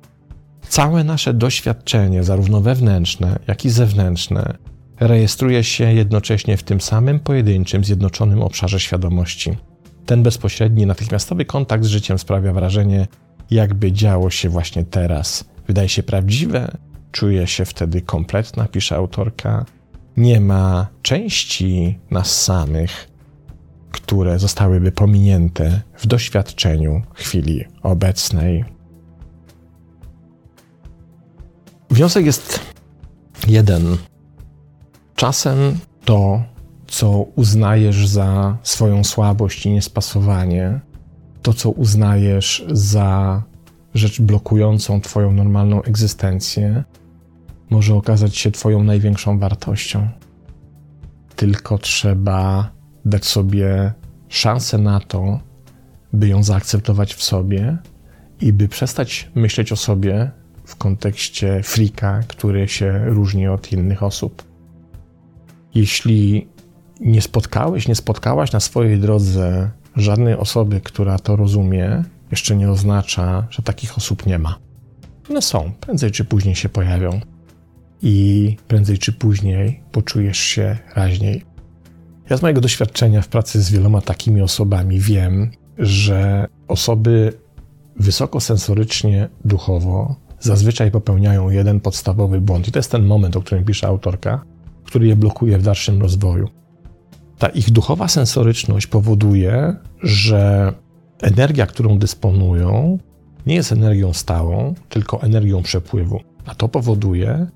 Całe 0.67 1.04
nasze 1.04 1.34
doświadczenie, 1.34 2.23
zarówno 2.23 2.62
wewnętrzne, 2.62 3.39
jak 3.47 3.65
i 3.65 3.69
zewnętrzne, 3.69 4.58
rejestruje 4.99 5.63
się 5.63 5.93
jednocześnie 5.93 6.58
w 6.58 6.63
tym 6.63 6.82
samym 6.82 7.19
pojedynczym, 7.19 7.84
zjednoczonym 7.84 8.41
obszarze 8.41 8.80
świadomości. 8.80 9.58
Ten 10.06 10.23
bezpośredni, 10.23 10.86
natychmiastowy 10.86 11.45
kontakt 11.45 11.84
z 11.84 11.88
życiem 11.88 12.19
sprawia 12.19 12.54
wrażenie, 12.54 13.08
jakby 13.51 13.91
działo 13.91 14.30
się 14.30 14.49
właśnie 14.49 14.84
teraz. 14.84 15.45
Wydaje 15.67 15.89
się 15.89 16.04
prawdziwe, 16.04 16.77
czuje 17.12 17.47
się 17.47 17.65
wtedy 17.65 18.01
kompletna, 18.01 18.67
pisze 18.67 18.95
autorka. 18.95 19.65
Nie 20.17 20.39
ma 20.39 20.88
części 21.01 21.99
nas 22.12 22.41
samych, 22.41 23.11
które 23.91 24.39
zostałyby 24.39 24.91
pominięte 24.91 25.82
w 25.97 26.08
doświadczeniu 26.08 27.01
chwili 27.13 27.65
obecnej. 27.84 28.65
Wniosek 31.89 32.25
jest 32.25 32.60
jeden. 33.47 33.97
Czasem 35.15 35.80
to, 36.06 36.43
co 36.88 37.12
uznajesz 37.36 38.08
za 38.08 38.58
swoją 38.63 39.04
słabość 39.04 39.65
i 39.65 39.71
niespasowanie, 39.71 40.80
to, 41.41 41.54
co 41.54 41.69
uznajesz 41.69 42.65
za 42.71 43.41
rzecz 43.93 44.21
blokującą 44.21 45.01
Twoją 45.01 45.32
normalną 45.32 45.82
egzystencję, 45.82 46.84
może 47.69 47.95
okazać 47.95 48.38
się 48.38 48.51
Twoją 48.51 48.84
największą 48.84 49.39
wartością. 49.39 50.08
Tylko 51.36 51.77
trzeba 51.77 52.71
dać 53.06 53.26
sobie 53.26 53.94
szansę 54.30 54.78
na 54.78 55.00
to, 55.00 55.40
by 56.14 56.28
ją 56.28 56.44
zaakceptować 56.44 57.14
w 57.14 57.24
sobie 57.24 57.78
i 58.42 58.54
by 58.54 58.68
przestać 58.68 59.30
myśleć 59.36 59.72
o 59.72 59.76
sobie 59.76 60.32
w 60.66 60.76
kontekście 60.76 61.64
frika, 61.64 62.20
który 62.28 62.68
się 62.68 63.06
różni 63.06 63.48
od 63.48 63.72
innych 63.72 64.04
osób. 64.04 64.44
Jeśli 65.76 66.48
nie 67.00 67.22
spotkałeś, 67.22 67.88
nie 67.88 67.96
spotkałaś 67.96 68.52
na 68.52 68.60
swojej 68.60 69.00
drodze 69.00 69.72
żadnej 69.96 70.34
osoby, 70.34 70.82
która 70.82 71.20
to 71.20 71.36
rozumie, 71.36 72.04
jeszcze 72.32 72.56
nie 72.56 72.72
oznacza, 72.72 73.48
że 73.50 73.64
takich 73.64 73.98
osób 73.98 74.26
nie 74.26 74.40
ma. 74.40 74.58
One 75.30 75.42
są, 75.42 75.72
prędzej 75.80 76.12
czy 76.12 76.26
później 76.26 76.56
się 76.56 76.70
pojawią 76.70 77.20
i 78.02 78.58
prędzej 78.68 78.98
czy 78.98 79.14
później 79.14 79.84
poczujesz 79.92 80.38
się 80.38 80.78
raźniej. 80.96 81.51
Ja 82.32 82.38
z 82.38 82.41
mojego 82.41 82.62
doświadczenia 82.62 83.22
w 83.22 83.28
pracy 83.28 83.62
z 83.62 83.72
wieloma 83.72 84.02
takimi 84.02 84.41
osobami 84.41 85.00
wiem, 85.00 85.52
że 85.78 86.48
osoby 86.67 87.34
wysokosensorycznie 88.00 89.30
duchowo 89.46 90.15
zazwyczaj 90.39 90.91
popełniają 90.91 91.50
jeden 91.50 91.80
podstawowy 91.80 92.41
błąd. 92.41 92.67
I 92.67 92.72
to 92.72 92.80
jest 92.80 92.91
ten 92.91 93.06
moment, 93.06 93.38
o 93.38 93.41
którym 93.41 93.65
pisze 93.65 93.88
autorka, 93.88 94.44
który 94.84 95.08
je 95.08 95.15
blokuje 95.15 95.58
w 95.58 95.63
dalszym 95.63 96.02
rozwoju. 96.02 96.50
Ta 97.38 97.48
ich 97.48 97.72
duchowa 97.72 98.08
sensoryczność 98.08 98.88
powoduje, 98.88 99.76
że 100.04 100.74
energia, 101.22 101.65
którą 101.65 102.00
dysponują, 102.00 103.00
nie 103.46 103.56
jest 103.56 103.72
energią 103.72 104.13
stałą, 104.13 104.74
tylko 104.89 105.22
energią 105.22 105.63
przepływu. 105.63 106.20
A 106.46 106.56
to 106.56 106.67
powoduje, 106.67 107.48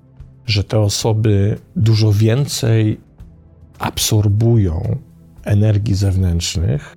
że 0.46 0.64
te 0.64 0.80
osoby 0.80 1.58
dużo 1.76 2.12
więcej 2.12 3.05
absorbują 3.80 4.98
energii 5.44 5.96
zewnętrznych 5.96 6.96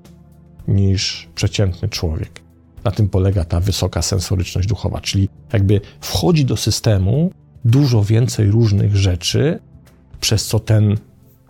niż 0.69 1.29
przeciętny 1.35 1.89
człowiek. 1.89 2.41
Na 2.85 2.91
tym 2.91 3.09
polega 3.09 3.45
ta 3.45 3.61
wysoka 3.61 4.03
sensoryczność 4.03 4.69
duchowa, 4.69 5.01
czyli 5.01 5.29
jakby 5.53 5.81
wchodzi 6.01 6.45
do 6.45 6.57
systemu 6.57 7.31
dużo 7.65 8.05
więcej 8.05 8.51
różnych 8.51 8.97
rzeczy, 8.97 9.59
przez 10.21 10.47
co 10.47 10.61
ten 10.61 10.97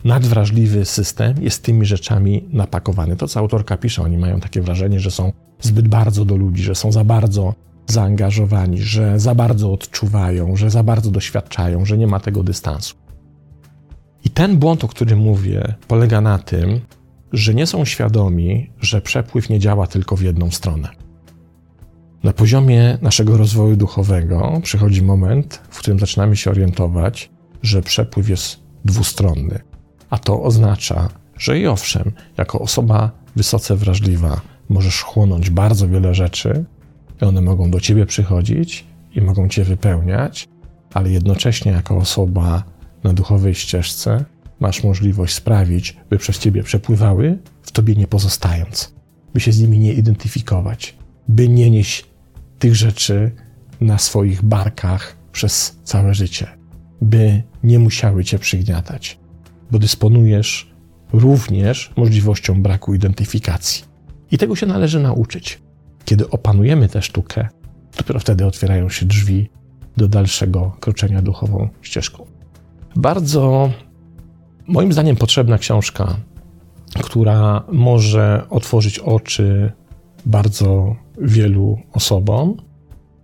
nadwrażliwy 0.05 0.85
system 0.85 1.35
jest 1.41 1.63
tymi 1.63 1.87
rzeczami 1.87 2.49
napakowany. 2.53 3.17
To, 3.17 3.29
co 3.29 3.41
autorka 3.41 3.77
pisze, 3.77 4.03
oni 4.03 4.19
mają 4.19 4.41
takie 4.41 4.63
wrażenie, 4.63 5.01
że 5.01 5.11
są 5.11 5.33
zbyt 5.61 5.89
bardzo 5.89 6.25
do 6.25 6.37
ludzi, 6.37 6.63
że 6.63 6.75
są 6.75 6.93
za 6.93 7.05
bardzo 7.05 7.55
zaangażowani, 7.87 8.79
że 8.79 9.21
za 9.21 9.35
bardzo 9.35 9.73
odczuwają, 9.73 10.57
że 10.57 10.71
za 10.71 10.83
bardzo 10.83 11.11
doświadczają, 11.11 11.85
że 11.85 11.99
nie 11.99 12.07
ma 12.07 12.21
tego 12.21 12.43
dystansu. 12.43 12.95
Ten 14.39 14.57
błąd, 14.57 14.85
o 14.85 14.89
którym 14.89 15.19
mówię, 15.19 15.75
polega 15.89 16.21
na 16.21 16.39
tym, 16.39 16.81
że 17.33 17.55
nie 17.55 17.67
są 17.67 17.85
świadomi, 17.85 18.71
że 18.81 19.01
przepływ 19.01 19.51
nie 19.51 19.59
działa 19.59 19.87
tylko 19.87 20.17
w 20.17 20.23
jedną 20.23 20.51
stronę. 20.51 20.89
Na 22.23 22.33
poziomie 22.33 22.99
naszego 23.03 23.37
rozwoju 23.37 23.77
duchowego 23.77 24.61
przychodzi 24.63 25.03
moment, 25.03 25.63
w 25.71 25.79
którym 25.79 25.99
zaczynamy 25.99 26.37
się 26.37 26.51
orientować, 26.51 27.31
że 27.63 27.83
przepływ 27.83 28.29
jest 28.29 28.61
dwustronny. 28.85 29.61
A 30.11 30.19
to 30.19 30.43
oznacza, 30.43 31.09
że 31.39 31.59
i 31.59 31.67
owszem, 31.67 32.13
jako 32.37 32.59
osoba 32.59 33.11
wysoce 33.37 33.77
wrażliwa, 33.77 34.41
możesz 34.69 35.03
chłonąć 35.03 35.51
bardzo 35.51 35.89
wiele 35.89 36.15
rzeczy, 36.15 36.65
i 37.23 37.25
one 37.25 37.41
mogą 37.41 37.71
do 37.71 37.81
ciebie 37.81 38.07
przychodzić 38.07 38.85
i 39.15 39.21
mogą 39.21 39.49
cię 39.49 39.65
wypełniać, 39.65 40.49
ale 40.95 41.11
jednocześnie 41.11 41.73
jako 41.73 41.97
osoba 41.97 42.78
na 43.05 43.13
duchowej 43.13 43.55
ścieżce 43.55 44.25
masz 44.61 44.85
możliwość 44.85 45.35
sprawić, 45.35 45.97
by 46.11 46.19
przez 46.19 46.39
ciebie 46.39 46.63
przepływały, 46.63 47.39
w 47.63 47.73
tobie 47.73 47.95
nie 47.95 48.07
pozostając, 48.07 48.95
by 49.35 49.41
się 49.41 49.53
z 49.53 49.61
nimi 49.61 49.79
nie 49.79 49.93
identyfikować, 49.93 50.97
by 51.29 51.49
nie 51.49 51.71
nieść 51.71 52.05
tych 52.59 52.77
rzeczy 52.77 53.31
na 53.81 53.99
swoich 53.99 54.43
barkach 54.43 55.17
przez 55.33 55.79
całe 55.85 56.15
życie, 56.15 56.47
by 57.01 57.43
nie 57.63 57.79
musiały 57.79 58.25
cię 58.25 58.39
przygniatać, 58.39 59.19
bo 59.71 59.79
dysponujesz 59.79 60.75
również 61.13 61.93
możliwością 61.97 62.63
braku 62.63 62.95
identyfikacji. 62.95 63.85
I 64.31 64.39
tego 64.39 64.57
się 64.57 64.67
należy 64.67 65.01
nauczyć. 65.01 65.61
Kiedy 66.05 66.31
opanujemy 66.31 66.89
tę 66.89 67.03
sztukę, 67.03 67.49
dopiero 67.97 68.21
wtedy 68.21 68.47
otwierają 68.47 68.89
się 68.89 69.07
drzwi 69.07 69.51
do 69.97 70.09
dalszego 70.09 70.77
kroczenia 70.81 71.23
duchową 71.23 71.69
ścieżką. 71.83 72.38
Bardzo 72.97 73.71
Moim 74.69 74.93
zdaniem 74.93 75.17
potrzebna 75.17 75.59
książka, 75.59 76.17
która 77.03 77.65
może 77.73 78.47
otworzyć 78.51 78.99
oczy 78.99 79.73
bardzo 80.27 80.97
wielu 81.21 81.79
osobom. 81.93 82.57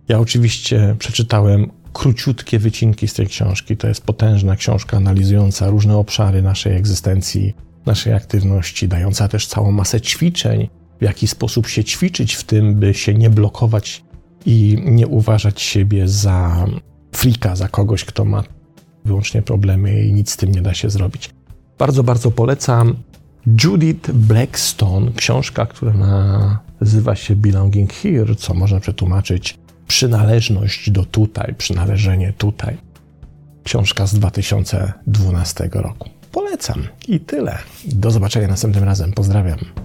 Ja 0.09 0.19
oczywiście 0.19 0.95
przeczytałem 0.99 1.71
króciutkie 1.93 2.59
wycinki 2.59 3.07
z 3.07 3.13
tej 3.13 3.27
książki. 3.27 3.77
To 3.77 3.87
jest 3.87 4.03
potężna 4.03 4.55
książka 4.55 4.97
analizująca 4.97 5.69
różne 5.69 5.97
obszary 5.97 6.41
naszej 6.41 6.75
egzystencji, 6.75 7.53
naszej 7.85 8.13
aktywności, 8.13 8.87
dająca 8.87 9.27
też 9.27 9.47
całą 9.47 9.71
masę 9.71 10.01
ćwiczeń, 10.01 10.69
w 10.99 11.03
jaki 11.03 11.27
sposób 11.27 11.67
się 11.67 11.83
ćwiczyć 11.83 12.33
w 12.33 12.43
tym, 12.43 12.75
by 12.75 12.93
się 12.93 13.13
nie 13.13 13.29
blokować 13.29 14.03
i 14.45 14.77
nie 14.85 15.07
uważać 15.07 15.61
siebie 15.61 16.07
za 16.07 16.65
frika, 17.11 17.55
za 17.55 17.67
kogoś, 17.67 18.05
kto 18.05 18.25
ma 18.25 18.43
wyłącznie 19.05 19.41
problemy 19.41 20.03
i 20.03 20.13
nic 20.13 20.31
z 20.31 20.37
tym 20.37 20.51
nie 20.51 20.61
da 20.61 20.73
się 20.73 20.89
zrobić. 20.89 21.29
Bardzo, 21.77 22.03
bardzo 22.03 22.31
polecam. 22.31 22.95
Judith 23.63 24.11
Blackstone, 24.11 25.11
książka, 25.15 25.65
która 25.65 25.93
nazywa 26.81 27.15
się 27.15 27.35
Belonging 27.35 27.93
Here, 27.93 28.35
co 28.35 28.53
można 28.53 28.79
przetłumaczyć 28.79 29.57
przynależność 29.87 30.91
do 30.91 31.05
tutaj, 31.05 31.55
przynależenie 31.57 32.33
tutaj. 32.37 32.77
Książka 33.63 34.07
z 34.07 34.13
2012 34.13 35.69
roku. 35.73 36.09
Polecam 36.31 36.83
i 37.07 37.19
tyle. 37.19 37.57
Do 37.85 38.11
zobaczenia 38.11 38.47
następnym 38.47 38.83
razem. 38.83 39.11
Pozdrawiam. 39.11 39.84